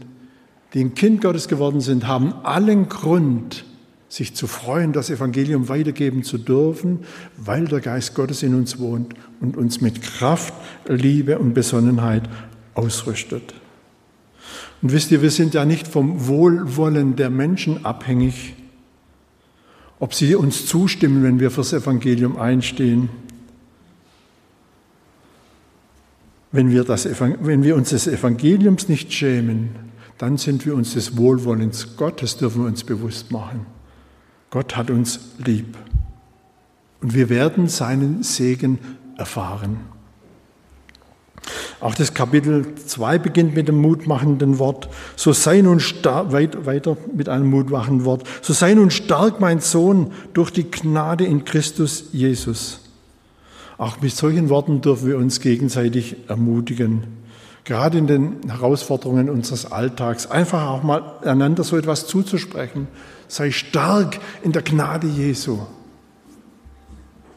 die 0.74 0.81
ein 0.81 0.94
Kind 0.94 1.20
Gottes 1.20 1.46
geworden 1.46 1.81
sind, 1.81 2.09
haben 2.09 2.33
allen 2.42 2.88
Grund, 2.88 3.64
sich 4.11 4.35
zu 4.35 4.49
freuen, 4.49 4.92
das 4.92 5.09
Evangelium 5.09 5.68
weitergeben 5.68 6.25
zu 6.25 6.37
dürfen, 6.37 6.99
weil 7.37 7.66
der 7.66 7.81
Geist 7.81 8.14
Gottes 8.14 8.42
in 8.42 8.55
uns 8.57 8.81
wohnt 8.81 9.14
und 9.40 9.57
uns 9.57 9.81
mit 9.81 10.03
Kraft, 10.03 10.53
Liebe 10.88 11.38
und 11.38 11.55
Besonnenheit 11.55 12.29
ausrüstet. 12.75 13.55
Und 14.83 14.92
wisst 14.92 15.12
ihr, 15.12 15.23
wir 15.23 15.31
sind 15.31 15.55
ja 15.55 15.64
nicht 15.64 15.87
vom 15.87 16.27
Wohlwollen 16.27 17.14
der 17.14 17.31
Menschen 17.31 17.85
abhängig, 17.85 18.57
ob 20.01 20.12
sie 20.12 20.35
uns 20.35 20.66
zustimmen, 20.66 21.23
wenn 21.23 21.38
wir 21.38 21.53
fürs 21.53 21.73
Evangelium 21.73 22.37
einstehen. 22.37 23.11
Wenn 26.51 26.73
wir, 26.73 26.83
das, 26.83 27.09
wenn 27.20 27.62
wir 27.62 27.77
uns 27.77 27.90
des 27.90 28.09
Evangeliums 28.09 28.88
nicht 28.88 29.12
schämen, 29.12 29.68
dann 30.18 30.37
sind 30.37 30.66
wir 30.66 30.75
uns 30.75 30.94
des 30.94 31.16
Wohlwollens 31.16 31.96
Gottes, 31.96 32.38
dürfen 32.38 32.62
wir 32.62 32.68
uns 32.68 32.83
bewusst 32.83 33.31
machen. 33.31 33.66
Gott 34.50 34.76
hat 34.76 34.90
uns 34.90 35.20
lieb. 35.38 35.76
Und 37.00 37.14
wir 37.14 37.28
werden 37.28 37.68
seinen 37.68 38.22
Segen 38.22 38.78
erfahren. 39.16 39.78
Auch 41.80 41.94
das 41.94 42.12
Kapitel 42.12 42.74
2 42.74 43.18
beginnt 43.18 43.54
mit 43.54 43.68
dem 43.68 43.80
mutmachenden 43.80 44.58
Wort. 44.58 44.90
So 45.16 45.32
sei 45.32 45.62
nun 45.62 45.80
stark, 45.80 46.32
weiter 46.32 46.96
mit 47.14 47.30
einem 47.30 47.48
mutmachenden 47.48 48.04
Wort. 48.04 48.24
So 48.42 48.52
sei 48.52 48.74
nun 48.74 48.90
stark, 48.90 49.40
mein 49.40 49.60
Sohn, 49.60 50.12
durch 50.34 50.50
die 50.50 50.70
Gnade 50.70 51.24
in 51.24 51.44
Christus 51.44 52.10
Jesus. 52.12 52.80
Auch 53.78 54.02
mit 54.02 54.12
solchen 54.12 54.50
Worten 54.50 54.82
dürfen 54.82 55.08
wir 55.08 55.16
uns 55.16 55.40
gegenseitig 55.40 56.16
ermutigen. 56.28 57.19
Gerade 57.64 57.99
in 57.99 58.07
den 58.07 58.49
Herausforderungen 58.49 59.29
unseres 59.29 59.70
Alltags. 59.70 60.27
Einfach 60.27 60.66
auch 60.68 60.83
mal 60.83 61.18
einander 61.25 61.62
so 61.62 61.77
etwas 61.77 62.07
zuzusprechen. 62.07 62.88
Sei 63.29 63.51
stark 63.51 64.18
in 64.42 64.53
der 64.53 64.62
Gnade 64.62 65.07
Jesu. 65.07 65.59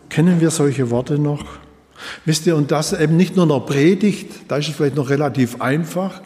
Kennen 0.10 0.42
wir 0.42 0.50
solche 0.50 0.90
Worte 0.90 1.20
noch? 1.20 1.44
Wisst 2.26 2.46
ihr, 2.48 2.56
und 2.56 2.72
das 2.72 2.94
eben 2.94 3.18
nicht 3.18 3.36
nur 3.36 3.46
noch 3.46 3.66
Predigt, 3.66 4.32
da 4.48 4.58
ist 4.58 4.70
es 4.70 4.76
vielleicht 4.76 4.96
noch 4.96 5.10
relativ 5.10 5.62
einfach, 5.62 6.22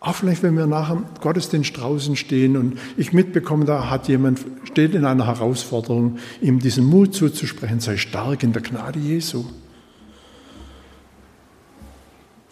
auch 0.00 0.14
vielleicht, 0.14 0.42
wenn 0.42 0.56
wir 0.56 0.66
nach 0.66 0.90
dem 0.90 1.06
Gottesdienst 1.22 1.78
draußen 1.78 2.14
stehen 2.16 2.58
und 2.58 2.78
ich 2.98 3.14
mitbekomme, 3.14 3.64
da 3.64 3.88
hat 3.88 4.06
jemand, 4.06 4.40
steht 4.64 4.94
in 4.94 5.06
einer 5.06 5.26
Herausforderung, 5.26 6.18
ihm 6.42 6.60
diesen 6.60 6.84
Mut 6.84 7.14
zuzusprechen, 7.14 7.80
sei 7.80 7.96
stark 7.96 8.42
in 8.42 8.52
der 8.52 8.60
Gnade 8.60 8.98
Jesu 8.98 9.46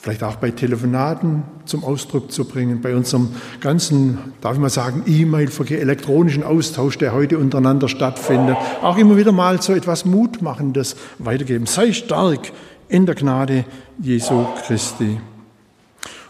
vielleicht 0.02 0.24
auch 0.24 0.34
bei 0.34 0.50
Telefonaten 0.50 1.44
zum 1.64 1.84
Ausdruck 1.84 2.32
zu 2.32 2.44
bringen, 2.44 2.80
bei 2.80 2.96
unserem 2.96 3.28
ganzen, 3.60 4.18
darf 4.40 4.54
ich 4.54 4.58
mal 4.58 4.68
sagen, 4.68 5.04
E-Mail-Verkehr, 5.06 5.80
elektronischen 5.80 6.42
Austausch, 6.42 6.98
der 6.98 7.12
heute 7.12 7.38
untereinander 7.38 7.88
stattfindet, 7.88 8.56
auch 8.82 8.98
immer 8.98 9.16
wieder 9.16 9.30
mal 9.30 9.62
so 9.62 9.72
etwas 9.72 10.04
Mutmachendes 10.04 10.96
weitergeben. 11.18 11.66
Sei 11.66 11.92
stark 11.92 12.50
in 12.88 13.06
der 13.06 13.14
Gnade 13.14 13.64
Jesu 14.00 14.44
Christi. 14.66 15.20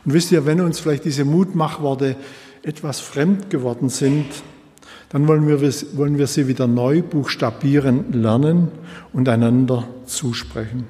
Und 0.05 0.13
wisst 0.13 0.33
ihr, 0.33 0.45
wenn 0.45 0.61
uns 0.61 0.79
vielleicht 0.79 1.07
diese 1.07 1.25
Mutmachworte 1.25 2.17
etwas 2.63 3.01
fremd 3.01 3.49
geworden 3.49 3.89
sind, 3.89 4.27
dann 5.09 5.27
wollen 5.27 5.49
wir, 5.49 5.63
wollen 5.97 6.19
wir 6.19 6.27
sie 6.27 6.47
wieder 6.47 6.67
neu 6.67 7.01
buchstabieren 7.01 8.13
lernen 8.13 8.69
und 9.15 9.31
einander 9.31 9.89
zusprechen. 10.05 10.87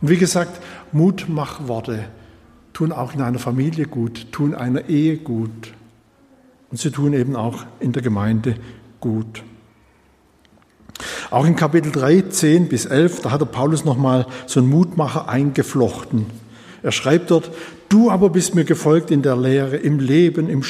Und 0.00 0.10
wie 0.10 0.16
gesagt, 0.16 0.60
Mutmachworte 0.92 2.04
tun 2.72 2.92
auch 2.92 3.14
in 3.14 3.22
einer 3.22 3.38
Familie 3.38 3.86
gut, 3.86 4.30
tun 4.32 4.54
einer 4.54 4.88
Ehe 4.88 5.16
gut. 5.16 5.72
Und 6.70 6.78
sie 6.78 6.90
tun 6.90 7.12
eben 7.12 7.34
auch 7.34 7.64
in 7.80 7.92
der 7.92 8.02
Gemeinde 8.02 8.56
gut. 9.00 9.42
Auch 11.30 11.46
in 11.46 11.56
Kapitel 11.56 11.92
3, 11.92 12.22
10 12.22 12.68
bis 12.68 12.84
11, 12.86 13.22
da 13.22 13.30
hat 13.30 13.40
der 13.40 13.46
Paulus 13.46 13.84
nochmal 13.84 14.26
so 14.46 14.60
einen 14.60 14.70
Mutmacher 14.70 15.28
eingeflochten. 15.28 16.26
Er 16.82 16.92
schreibt 16.92 17.30
dort, 17.30 17.50
Du 17.88 18.10
aber 18.10 18.28
bist 18.28 18.54
mir 18.54 18.64
gefolgt 18.64 19.10
in 19.10 19.22
der 19.22 19.34
Lehre, 19.34 19.76
im 19.76 19.98
Leben, 19.98 20.50
im, 20.50 20.62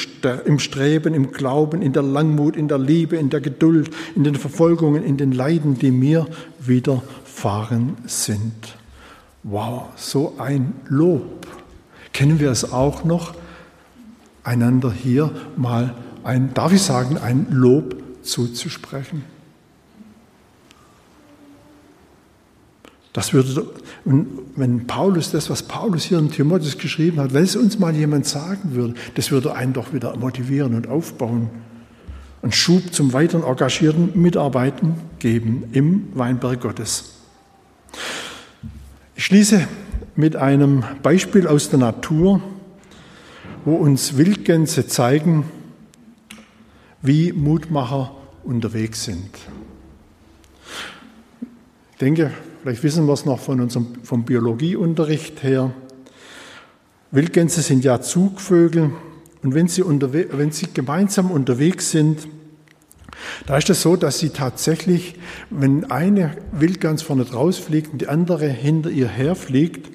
im 0.45 0.59
Streben, 0.59 1.13
im 1.13 1.31
Glauben, 1.31 1.81
in 1.81 1.91
der 1.91 2.01
Langmut, 2.01 2.55
in 2.55 2.69
der 2.69 2.77
Liebe, 2.77 3.17
in 3.17 3.29
der 3.29 3.41
Geduld, 3.41 3.89
in 4.15 4.23
den 4.23 4.35
Verfolgungen, 4.35 5.03
in 5.03 5.17
den 5.17 5.33
Leiden, 5.33 5.77
die 5.77 5.91
mir 5.91 6.27
widerfahren 6.59 7.97
sind. 8.05 8.78
Wow, 9.43 9.87
so 9.95 10.35
ein 10.37 10.73
Lob. 10.87 11.47
Kennen 12.11 12.39
wir 12.39 12.51
es 12.51 12.71
auch 12.71 13.03
noch, 13.03 13.35
einander 14.43 14.91
hier 14.91 15.31
mal 15.55 15.95
ein, 16.23 16.53
darf 16.53 16.73
ich 16.73 16.81
sagen, 16.81 17.17
ein 17.17 17.47
Lob 17.49 17.95
zuzusprechen? 18.23 19.23
Das 23.13 23.33
würde, 23.33 23.65
wenn 24.05 24.85
Paulus 24.85 25.31
das, 25.31 25.49
was 25.49 25.63
Paulus 25.63 26.03
hier 26.03 26.19
in 26.19 26.31
Timotheus 26.31 26.77
geschrieben 26.77 27.19
hat, 27.19 27.33
wenn 27.33 27.43
es 27.43 27.55
uns 27.55 27.79
mal 27.79 27.95
jemand 27.95 28.27
sagen 28.27 28.75
würde, 28.75 28.93
das 29.15 29.31
würde 29.31 29.55
einen 29.55 29.73
doch 29.73 29.93
wieder 29.93 30.15
motivieren 30.15 30.75
und 30.75 30.87
aufbauen 30.87 31.49
und 32.41 32.53
Schub 32.53 32.93
zum 32.93 33.13
weiteren 33.13 33.43
engagierten 33.43 34.11
Mitarbeiten 34.21 34.95
geben 35.17 35.65
im 35.71 36.07
Weinberg 36.13 36.61
Gottes. 36.61 37.15
Ich 39.19 39.25
schließe 39.25 39.67
mit 40.15 40.37
einem 40.37 40.85
Beispiel 41.03 41.45
aus 41.45 41.69
der 41.69 41.79
Natur, 41.79 42.41
wo 43.65 43.75
uns 43.75 44.15
Wildgänse 44.15 44.87
zeigen, 44.87 45.43
wie 47.01 47.33
Mutmacher 47.33 48.15
unterwegs 48.45 49.03
sind. 49.03 49.29
Ich 51.91 51.97
denke, 51.97 52.31
Vielleicht 52.63 52.81
wissen 52.81 53.07
wir 53.07 53.13
es 53.13 53.25
noch 53.25 53.39
von 53.39 53.59
unserem, 53.59 53.87
vom 54.03 54.23
Biologieunterricht 54.23 55.43
her. 55.43 55.73
Wildgänse 57.11 57.61
sind 57.61 57.83
ja 57.83 57.99
Zugvögel 57.99 58.91
und 59.43 59.53
wenn 59.53 59.67
sie, 59.67 59.83
wenn 59.85 60.51
sie 60.51 60.67
gemeinsam 60.73 61.29
unterwegs 61.29 61.91
sind, 61.91 62.25
da 63.45 63.57
ist 63.57 63.69
es 63.69 63.81
so, 63.81 63.95
dass 63.95 64.19
sie 64.19 64.29
tatsächlich, 64.29 65.15
wenn 65.49 65.89
eine 65.91 66.37
Wildgans 66.51 67.01
vorne 67.01 67.25
draus 67.25 67.57
fliegt 67.57 67.93
und 67.93 68.01
die 68.01 68.07
andere 68.07 68.47
hinter 68.47 68.89
ihr 68.89 69.07
herfliegt, 69.07 69.89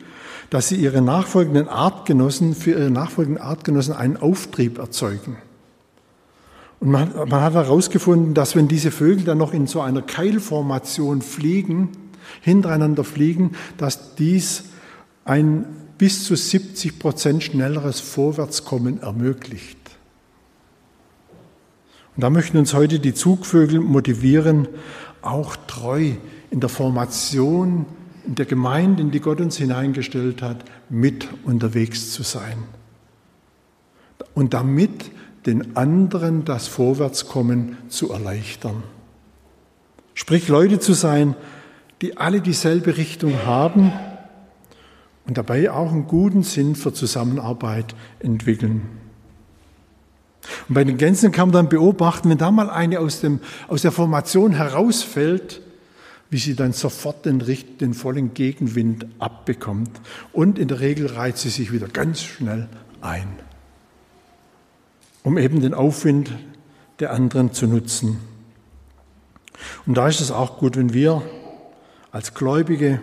dass 0.51 0.69
sie 0.69 0.77
ihre 0.77 1.03
nachfolgenden 1.03 1.69
Artgenossen, 1.69 2.55
für 2.55 2.73
ihre 2.73 2.91
nachfolgenden 2.91 3.43
Artgenossen 3.43 3.95
einen 3.95 4.17
Auftrieb 4.17 4.79
erzeugen. 4.79 5.37
Und 6.81 6.91
man, 6.91 7.13
man 7.15 7.41
hat 7.41 7.55
herausgefunden, 7.55 8.35
dass 8.35 8.55
wenn 8.55 8.69
diese 8.69 8.91
Vögel 8.91 9.25
dann 9.25 9.39
noch 9.39 9.53
in 9.55 9.67
so 9.67 9.81
einer 9.81 10.03
Keilformation 10.03 11.23
fliegen, 11.23 11.91
hintereinander 12.41 13.05
fliegen, 13.05 13.53
dass 13.79 14.15
dies 14.17 14.65
ein 15.25 15.65
bis 15.99 16.25
zu 16.25 16.37
70 16.37 16.99
Prozent 16.99 17.43
schnelleres 17.43 18.01
Vorwärtskommen 18.01 19.01
ermöglicht. 19.01 19.79
Und 22.17 22.23
da 22.23 22.31
möchten 22.31 22.59
uns 22.59 22.75
heute 22.75 23.01
die 23.01 23.15
Zugvögel 23.15 23.81
motivieren, 23.81 24.69
auch 25.23 25.57
treu 25.67 26.13
in 26.51 26.61
der 26.61 26.69
Formation, 26.69 27.87
in 28.27 28.37
der 28.37 28.47
Gemeinde, 28.47 29.03
in 29.03 29.11
die 29.11 29.21
Gott 29.21 29.41
uns 29.41 29.57
hineingestellt 29.57 30.41
hat, 30.41 30.65
mit 30.89 31.29
unterwegs 31.45 32.13
zu 32.13 32.23
sein. 32.23 32.59
Und 34.35 34.55
damit 34.55 35.11
den 35.47 35.77
anderen 35.77 36.45
das 36.45 36.69
Vorwärtskommen 36.69 37.77
zu 37.89 38.13
erleichtern. 38.13 38.83
Sprich, 40.15 40.49
Leute 40.49 40.79
zu 40.79 40.95
sein, 40.95 41.35
die 42.01 42.17
alle 42.17 42.41
dieselbe 42.41 42.97
Richtung 42.97 43.45
haben 43.45 43.93
und 45.27 45.37
dabei 45.37 45.71
auch 45.71 45.91
einen 45.91 46.07
guten 46.07 46.43
Sinn 46.43 46.77
für 46.77 46.93
Zusammenarbeit 46.93 47.95
entwickeln. 48.21 49.04
Und 50.69 50.75
bei 50.75 50.85
den 50.85 50.97
Gänsen 50.97 51.33
kann 51.33 51.49
man 51.49 51.55
dann 51.55 51.69
beobachten, 51.69 52.31
wenn 52.31 52.39
da 52.39 52.51
mal 52.51 52.71
eine 52.71 53.01
aus, 53.01 53.21
dem, 53.21 53.41
aus 53.69 53.83
der 53.83 53.93
Formation 53.93 54.53
herausfällt, 54.53 55.61
wie 56.31 56.39
sie 56.39 56.55
dann 56.55 56.73
sofort 56.73 57.27
den, 57.27 57.43
den 57.81 57.95
vollen 57.95 58.35
Gegenwind 58.35 59.07
abbekommt. 59.19 59.91
Und 60.33 60.59
in 60.59 60.69
der 60.69 60.81
Regel 60.81 61.07
reiht 61.07 61.39
sie 61.39 61.51
sich 61.51 61.73
wieder 61.73 61.89
ganz 61.89 62.23
schnell 62.23 62.69
ein, 63.01 63.29
um 65.23 65.39
eben 65.39 65.61
den 65.61 65.75
Aufwind 65.75 66.33
der 66.99 67.13
anderen 67.13 67.53
zu 67.53 67.67
nutzen. 67.67 68.19
Und 69.87 69.97
da 69.97 70.09
ist 70.09 70.21
es 70.21 70.31
auch 70.31 70.59
gut, 70.59 70.77
wenn 70.77 70.93
wir 70.93 71.23
als 72.11 72.35
Gläubige, 72.35 73.01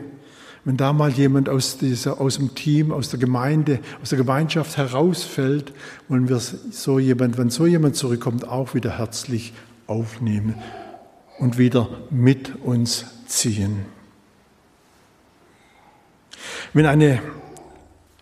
wenn 0.63 0.77
da 0.77 0.93
mal 0.93 1.09
jemand 1.09 1.49
aus, 1.49 1.77
dieser, 1.77 2.21
aus 2.21 2.37
dem 2.37 2.53
Team, 2.53 2.91
aus 2.91 3.09
der 3.09 3.19
Gemeinde, 3.19 3.79
aus 4.01 4.09
der 4.09 4.17
Gemeinschaft 4.17 4.77
herausfällt, 4.77 5.73
wollen 6.07 6.29
wir 6.29 6.39
so 6.39 6.99
jemand, 6.99 7.37
wenn 7.37 7.49
so 7.49 7.65
jemand 7.65 7.95
zurückkommt, 7.95 8.47
auch 8.47 8.75
wieder 8.75 8.97
herzlich 8.99 9.53
aufnehmen 9.87 10.55
und 11.39 11.57
wieder 11.57 11.89
mit 12.11 12.63
uns 12.63 13.05
ziehen. 13.27 13.85
Wenn 16.73 16.85
eine 16.85 17.21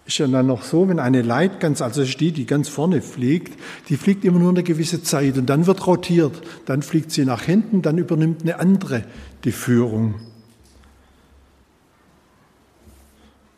ist 0.10 0.18
ja 0.18 0.28
dann 0.28 0.48
noch 0.48 0.64
so, 0.64 0.90
wenn 0.90 0.98
eine 0.98 1.22
Leitgans, 1.22 1.84
also 1.84 2.04
die, 2.04 2.32
die 2.32 2.48
ganz 2.48 2.68
vorne 2.68 3.04
fliegt, 3.04 3.60
die 3.90 3.96
fliegt 3.96 4.26
immer 4.26 4.40
nur 4.40 4.50
eine 4.50 4.64
gewisse 4.64 5.04
Zeit 5.04 5.38
und 5.38 5.46
dann 5.48 5.68
wird 5.68 5.86
rotiert, 5.86 6.42
dann 6.66 6.82
fliegt 6.82 7.12
sie 7.12 7.26
nach 7.26 7.44
hinten, 7.44 7.84
dann 7.84 8.00
übernimmt 8.00 8.42
eine 8.42 8.60
andere 8.60 9.04
die 9.44 9.52
Führung. 9.52 10.16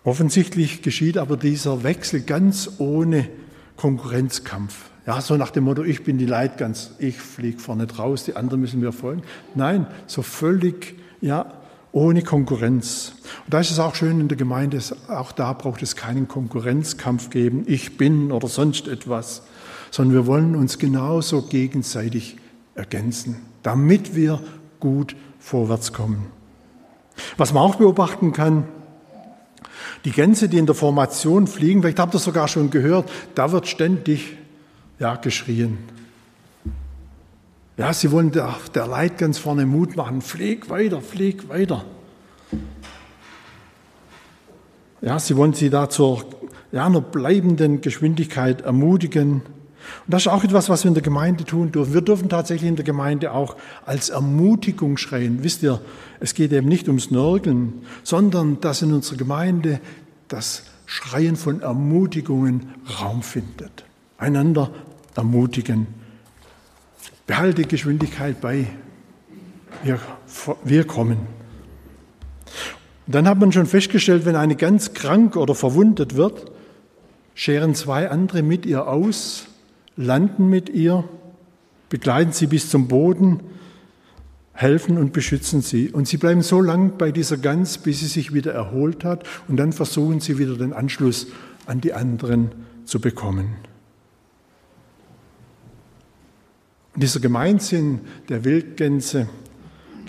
Offensichtlich 0.03 0.81
geschieht 0.81 1.17
aber 1.17 1.37
dieser 1.37 1.83
Wechsel 1.83 2.21
ganz 2.21 2.71
ohne 2.79 3.29
Konkurrenzkampf. 3.77 4.89
Ja, 5.05 5.21
so 5.21 5.37
nach 5.37 5.51
dem 5.51 5.65
Motto, 5.65 5.83
ich 5.83 6.03
bin 6.03 6.17
die 6.17 6.25
Leitgans, 6.25 6.91
ich 6.99 7.17
fliege 7.17 7.59
vorne 7.59 7.87
draus, 7.87 8.23
die 8.23 8.35
anderen 8.35 8.61
müssen 8.61 8.79
mir 8.79 8.91
folgen. 8.91 9.23
Nein, 9.55 9.87
so 10.07 10.21
völlig, 10.21 10.95
ja, 11.21 11.53
ohne 11.91 12.23
Konkurrenz. 12.23 13.13
Und 13.45 13.53
da 13.53 13.59
ist 13.59 13.71
es 13.71 13.79
auch 13.79 13.95
schön 13.95 14.19
in 14.19 14.27
der 14.27 14.37
Gemeinde, 14.37 14.79
auch 15.07 15.31
da 15.31 15.53
braucht 15.53 15.81
es 15.81 15.95
keinen 15.95 16.27
Konkurrenzkampf 16.27 17.29
geben, 17.29 17.63
ich 17.67 17.97
bin 17.97 18.31
oder 18.31 18.47
sonst 18.47 18.87
etwas, 18.87 19.43
sondern 19.89 20.13
wir 20.15 20.25
wollen 20.27 20.55
uns 20.55 20.79
genauso 20.79 21.43
gegenseitig 21.43 22.37
ergänzen, 22.75 23.37
damit 23.63 24.15
wir 24.15 24.39
gut 24.79 25.15
vorwärts 25.39 25.93
kommen. 25.93 26.27
Was 27.37 27.53
man 27.53 27.63
auch 27.63 27.75
beobachten 27.75 28.33
kann, 28.33 28.65
die 30.05 30.11
Gänse, 30.11 30.49
die 30.49 30.57
in 30.57 30.65
der 30.65 30.75
Formation 30.75 31.47
fliegen, 31.47 31.81
vielleicht 31.81 31.99
habt 31.99 32.13
ihr 32.13 32.19
sogar 32.19 32.47
schon 32.47 32.69
gehört, 32.69 33.11
da 33.35 33.51
wird 33.51 33.67
ständig 33.67 34.37
ja, 34.99 35.15
geschrien. 35.15 35.77
Ja, 37.77 37.93
sie 37.93 38.11
wollen 38.11 38.31
der, 38.31 38.55
der 38.75 38.85
Leitgans 38.85 39.39
vorne 39.39 39.65
Mut 39.65 39.95
machen. 39.95 40.21
Flieg 40.21 40.69
weiter, 40.69 41.01
flieg 41.01 41.49
weiter. 41.49 41.83
Ja, 45.01 45.17
sie 45.17 45.35
wollen 45.35 45.53
sie 45.53 45.71
da 45.71 45.89
zur 45.89 46.25
ja, 46.71 46.85
einer 46.85 47.01
bleibenden 47.01 47.81
Geschwindigkeit 47.81 48.61
ermutigen. 48.61 49.41
Und 50.05 50.13
das 50.13 50.23
ist 50.23 50.27
auch 50.27 50.43
etwas, 50.43 50.69
was 50.69 50.83
wir 50.83 50.89
in 50.89 50.95
der 50.95 51.03
Gemeinde 51.03 51.43
tun 51.43 51.71
dürfen. 51.71 51.93
Wir 51.93 52.01
dürfen 52.01 52.29
tatsächlich 52.29 52.69
in 52.69 52.75
der 52.75 52.85
Gemeinde 52.85 53.31
auch 53.33 53.55
als 53.85 54.09
Ermutigung 54.09 54.97
schreien. 54.97 55.43
Wisst 55.43 55.63
ihr, 55.63 55.81
es 56.19 56.33
geht 56.33 56.51
eben 56.51 56.67
nicht 56.67 56.87
ums 56.87 57.11
Nörgeln, 57.11 57.85
sondern 58.03 58.59
dass 58.61 58.81
in 58.81 58.93
unserer 58.93 59.17
Gemeinde 59.17 59.79
das 60.27 60.63
Schreien 60.85 61.35
von 61.35 61.61
Ermutigungen 61.61 62.73
Raum 62.99 63.21
findet. 63.21 63.85
Einander 64.17 64.71
ermutigen. 65.15 65.87
Behalte 67.27 67.63
Geschwindigkeit 67.63 68.41
bei. 68.41 68.67
Wir, 69.83 69.99
wir 70.63 70.85
kommen. 70.85 71.17
Und 73.07 73.15
dann 73.15 73.27
hat 73.27 73.39
man 73.39 73.51
schon 73.51 73.65
festgestellt, 73.65 74.25
wenn 74.25 74.35
eine 74.35 74.55
ganz 74.55 74.93
krank 74.93 75.35
oder 75.35 75.55
verwundet 75.55 76.15
wird, 76.15 76.51
scheren 77.33 77.73
zwei 77.73 78.09
andere 78.09 78.43
mit 78.43 78.65
ihr 78.65 78.87
aus 78.87 79.47
landen 80.01 80.49
mit 80.49 80.69
ihr, 80.69 81.03
begleiten 81.89 82.31
sie 82.31 82.47
bis 82.47 82.69
zum 82.69 82.87
Boden, 82.87 83.41
helfen 84.53 84.97
und 84.97 85.13
beschützen 85.13 85.61
sie. 85.61 85.89
Und 85.89 86.07
sie 86.07 86.17
bleiben 86.17 86.41
so 86.41 86.61
lang 86.61 86.97
bei 86.97 87.11
dieser 87.11 87.37
Gans, 87.37 87.77
bis 87.77 87.99
sie 87.99 88.07
sich 88.07 88.33
wieder 88.33 88.53
erholt 88.53 89.03
hat. 89.03 89.25
Und 89.47 89.57
dann 89.57 89.73
versuchen 89.73 90.19
sie 90.19 90.37
wieder 90.37 90.55
den 90.55 90.73
Anschluss 90.73 91.27
an 91.65 91.81
die 91.81 91.93
anderen 91.93 92.51
zu 92.85 92.99
bekommen. 92.99 93.55
Und 96.93 97.03
dieser 97.03 97.19
Gemeinsinn 97.19 98.01
der 98.29 98.43
Wildgänse 98.43 99.29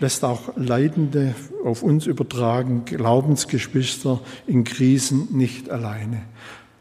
lässt 0.01 0.25
auch 0.25 0.57
Leidende 0.57 1.35
auf 1.65 1.83
uns 1.83 2.07
übertragen, 2.07 2.85
Glaubensgeschwister 2.85 4.21
in 4.49 4.65
Krisen 4.65 5.29
nicht 5.31 5.71
alleine. 5.71 6.23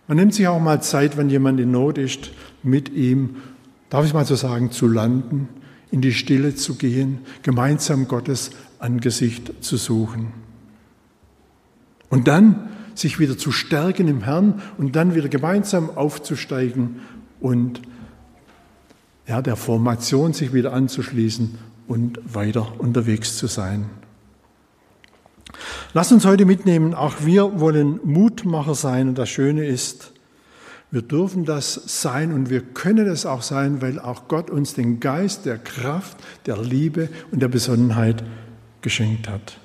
Man 0.07 0.18
nimmt 0.18 0.34
sich 0.34 0.47
auch 0.47 0.59
mal 0.59 0.82
Zeit, 0.82 1.18
wenn 1.18 1.30
jemand 1.30 1.59
in 1.59 1.72
Not 1.72 1.99
ist, 1.99 2.32
mit 2.64 2.89
ihm, 2.89 3.38
darf 3.89 4.05
ich 4.05 4.14
mal 4.14 4.26
so 4.26 4.36
sagen, 4.36 4.72
zu 4.72 4.88
landen, 4.88 5.49
in 5.91 6.01
die 6.01 6.14
Stille 6.14 6.55
zu 6.55 6.76
gehen, 6.76 7.20
gemeinsam 7.43 8.07
Gottes 8.07 8.51
Angesicht 8.80 9.51
zu 9.64 9.78
suchen. 9.78 10.34
Und 12.09 12.28
dann 12.28 12.70
sich 12.95 13.20
wieder 13.20 13.38
zu 13.38 13.51
stärken 13.51 14.07
im 14.07 14.24
Herrn 14.24 14.62
und 14.78 14.95
dann 14.95 15.16
wieder 15.16 15.30
gemeinsam 15.30 15.89
aufzusteigen 15.89 17.01
und 17.39 17.82
ja, 19.28 19.41
der 19.41 19.55
Formation 19.55 20.34
sich 20.34 20.53
wieder 20.53 20.74
anzuschließen 20.74 21.57
und 21.88 22.20
weiter 22.26 22.80
unterwegs 22.80 23.38
zu 23.38 23.47
sein. 23.47 23.86
Lass 25.93 26.12
uns 26.12 26.26
heute 26.26 26.45
mitnehmen, 26.45 26.93
auch 26.93 27.16
wir 27.26 27.59
wollen 27.59 27.99
Mutmacher 28.03 28.76
sein 28.76 29.09
und 29.09 29.18
das 29.18 29.30
Schöne 29.30 29.66
ist, 29.66 30.14
wir 30.91 31.01
dürfen 31.01 31.45
das 31.45 31.73
sein 32.01 32.33
und 32.33 32.49
wir 32.49 32.61
können 32.61 33.07
es 33.07 33.25
auch 33.25 33.41
sein, 33.41 33.81
weil 33.81 33.97
auch 33.97 34.27
Gott 34.27 34.49
uns 34.49 34.73
den 34.73 34.99
Geist 34.99 35.45
der 35.45 35.57
Kraft, 35.57 36.17
der 36.45 36.57
Liebe 36.57 37.07
und 37.31 37.41
der 37.41 37.47
Besonnenheit 37.47 38.23
geschenkt 38.81 39.29
hat. 39.29 39.57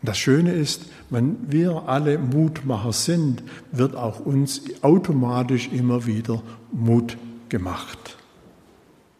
Und 0.00 0.08
das 0.08 0.18
Schöne 0.18 0.52
ist, 0.52 0.86
wenn 1.10 1.36
wir 1.50 1.88
alle 1.88 2.18
Mutmacher 2.18 2.92
sind, 2.92 3.42
wird 3.70 3.94
auch 3.94 4.20
uns 4.20 4.62
automatisch 4.80 5.68
immer 5.72 6.06
wieder 6.06 6.42
Mut 6.72 7.18
gemacht. 7.50 8.16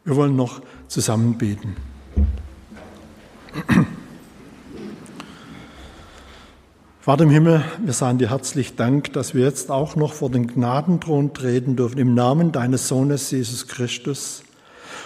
Wir 0.04 0.16
wollen 0.16 0.36
noch 0.36 0.62
zusammen 0.88 1.36
beten. 1.36 1.76
Vater 7.04 7.24
im 7.24 7.30
Himmel, 7.30 7.62
wir 7.84 7.92
sagen 7.92 8.16
dir 8.16 8.30
herzlich 8.30 8.76
Dank, 8.76 9.12
dass 9.12 9.34
wir 9.34 9.44
jetzt 9.44 9.70
auch 9.70 9.94
noch 9.94 10.14
vor 10.14 10.30
den 10.30 10.46
Gnadenthron 10.46 11.34
treten 11.34 11.76
dürfen 11.76 11.98
im 11.98 12.14
Namen 12.14 12.50
deines 12.50 12.88
Sohnes 12.88 13.30
Jesus 13.30 13.68
Christus 13.68 14.42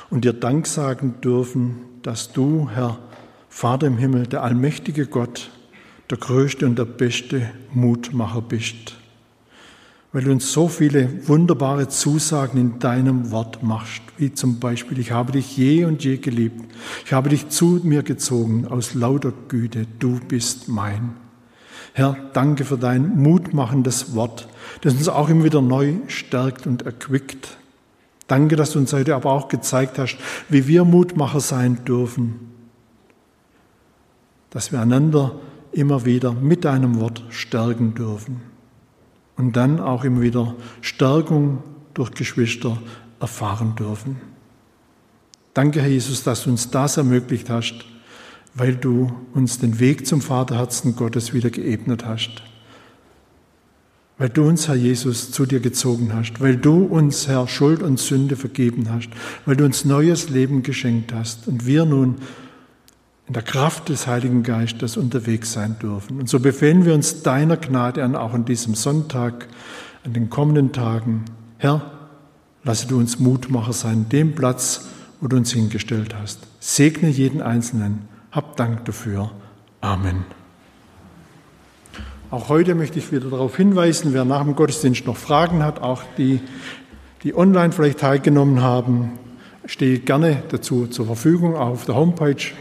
und 0.09 0.25
dir 0.25 0.33
Dank 0.33 0.69
sagen 0.69 1.17
dürfen, 1.25 1.79
dass 2.05 2.31
du, 2.31 2.71
Herr 2.73 3.01
Vater 3.49 3.89
im 3.89 3.99
Himmel, 3.99 4.29
der 4.29 4.45
allmächtige 4.45 5.07
Gott, 5.07 5.51
der 6.09 6.19
größte 6.19 6.67
und 6.67 6.79
der 6.79 6.85
beste 6.85 7.51
Mutmacher 7.75 8.43
bist, 8.43 8.95
weil 10.13 10.23
du 10.23 10.31
uns 10.31 10.53
so 10.53 10.69
viele 10.69 11.27
wunderbare 11.27 11.89
Zusagen 11.89 12.61
in 12.61 12.79
deinem 12.79 13.33
Wort 13.33 13.65
machst, 13.65 14.03
wie 14.19 14.33
zum 14.33 14.61
Beispiel, 14.61 15.01
ich 15.01 15.11
habe 15.11 15.33
dich 15.33 15.57
je 15.57 15.85
und 15.85 16.05
je 16.05 16.19
geliebt, 16.19 16.65
ich 17.05 17.13
habe 17.13 17.31
dich 17.31 17.49
zu 17.49 17.81
mir 17.83 18.05
gezogen 18.05 18.69
aus 18.69 18.95
lauter 18.95 19.33
Güte, 19.49 19.89
du 19.99 20.21
bist 20.21 20.69
mein. 20.69 21.28
Herr, 21.93 22.17
danke 22.33 22.65
für 22.65 22.79
dein 22.79 23.21
mutmachendes 23.21 24.15
Wort, 24.15 24.49
das 24.83 24.95
uns 24.95 25.09
auch 25.09 25.29
immer 25.29 25.45
wieder 25.45 25.63
neu 25.63 25.95
stärkt 26.07 26.67
und 26.67 26.83
erquickt. 26.83 27.57
Danke, 28.27 28.57
dass 28.57 28.73
du 28.73 28.79
uns 28.79 28.93
heute 28.93 29.15
aber 29.15 29.33
auch 29.33 29.49
gezeigt 29.49 29.99
hast, 29.99 30.19
wie 30.49 30.67
wir 30.67 30.85
Mutmacher 30.85 31.41
sein 31.41 31.85
dürfen, 31.85 32.53
dass 34.51 34.71
wir 34.71 34.81
einander 34.81 35.35
immer 35.73 36.05
wieder 36.05 36.33
mit 36.33 36.65
deinem 36.65 37.01
Wort 37.01 37.25
stärken 37.31 37.95
dürfen 37.95 38.41
und 39.37 39.57
dann 39.57 39.81
auch 39.81 40.05
immer 40.05 40.21
wieder 40.21 40.55
Stärkung 40.81 41.63
durch 41.95 42.11
Geschwister 42.13 42.79
erfahren 43.21 43.75
dürfen. 43.77 44.21
Danke, 45.55 45.81
Herr 45.81 45.89
Jesus, 45.89 46.23
dass 46.23 46.45
du 46.45 46.51
uns 46.51 46.71
das 46.71 46.97
ermöglicht 46.97 47.51
hast 47.51 47.85
weil 48.55 48.75
du 48.75 49.13
uns 49.35 49.59
den 49.59 49.79
Weg 49.79 50.07
zum 50.07 50.21
Vaterherzen 50.21 50.97
Gottes 50.97 51.33
wieder 51.33 51.51
geebnet 51.51 52.05
hast. 52.05 52.43
Weil 54.19 54.31
du 54.31 54.49
uns, 54.49 54.67
Herr 54.67 54.75
Jesus, 54.75 55.31
zu 55.31 55.47
dir 55.47 55.61
gezogen 55.61 56.13
hast, 56.13 56.41
weil 56.41 56.57
du 56.57 56.85
uns, 56.85 57.29
Herr, 57.29 57.47
Schuld 57.47 57.83
und 57.83 58.01
Sünde 58.01 58.35
vergeben 58.35 58.89
hast, 58.91 59.11
weil 59.47 59.55
du 59.57 59.65
uns 59.65 59.85
neues 59.85 60.29
Leben 60.29 60.65
geschenkt 60.65 61.13
hast 61.13 61.47
und 61.47 61.67
wir 61.67 61.85
nun 61.85 62.17
in 63.29 63.35
der 63.35 63.43
Kraft 63.43 63.91
des 63.91 64.07
Heiligen 64.07 64.43
Geistes 64.43 64.97
unterwegs 64.97 65.53
sein 65.53 65.77
dürfen. 65.81 66.19
Und 66.19 66.29
so 66.29 66.41
befehlen 66.41 66.85
wir 66.85 66.95
uns 66.95 67.23
deiner 67.23 67.59
Gnade 67.59 68.03
an, 68.03 68.17
auch 68.17 68.35
an 68.35 68.45
diesem 68.45 68.75
Sonntag, 68.75 69.47
an 70.03 70.15
den 70.15 70.31
kommenden 70.31 70.73
Tagen. 70.73 71.27
Herr, 71.59 71.93
lasse 72.65 72.89
du 72.89 72.99
uns 72.99 73.21
Mutmacher 73.21 73.75
sein, 73.75 74.09
dem 74.09 74.35
Platz, 74.35 74.89
wo 75.21 75.29
du 75.29 75.37
uns 75.37 75.53
hingestellt 75.53 76.15
hast. 76.19 76.41
Segne 76.59 77.09
jeden 77.09 77.43
Einzelnen 77.43 78.09
hab 78.31 78.57
Dank 78.57 78.85
dafür. 78.85 79.31
Amen. 79.81 80.25
Auch 82.31 82.51
heute 82.51 82.75
möchte 82.75 82.99
ich 82.99 83.11
wieder 83.11 83.31
darauf 83.31 83.57
hinweisen, 83.57 84.13
wer 84.13 84.25
nach 84.25 84.43
dem 84.43 84.55
Gottesdienst 84.55 85.07
noch 85.07 85.17
Fragen 85.17 85.63
hat, 85.63 85.81
auch 85.81 86.03
die, 86.19 86.41
die 87.23 87.35
online 87.35 87.73
vielleicht 87.73 88.01
teilgenommen 88.01 88.61
haben, 88.61 89.13
stehe 89.65 89.99
gerne 89.99 90.43
dazu 90.51 90.87
zur 90.87 91.07
Verfügung. 91.07 91.57
Auf 91.57 91.87
der 91.87 91.95
Homepage 91.95 92.53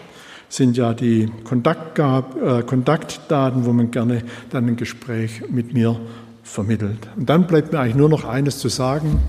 sind 0.48 0.78
ja 0.78 0.94
die 0.94 1.30
Kontaktgab, 1.44 2.42
äh, 2.42 2.64
Kontaktdaten, 2.64 3.66
wo 3.66 3.74
man 3.74 3.92
gerne 3.92 4.24
dann 4.50 4.68
ein 4.68 4.78
Gespräch 4.78 5.44
mit 5.50 5.74
mir 5.74 6.00
vermittelt. 6.44 7.10
Und 7.18 7.30
dann 7.30 7.46
bleibt 7.46 7.74
mir 7.74 7.80
eigentlich 7.80 7.96
nur 7.96 8.10
noch 8.10 8.24
eines 8.24 8.60
zu 8.60 8.70
sagen. 8.70 9.20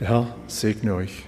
Der 0.00 0.08
Herr 0.08 0.26
segne 0.48 0.94
euch. 0.94 1.24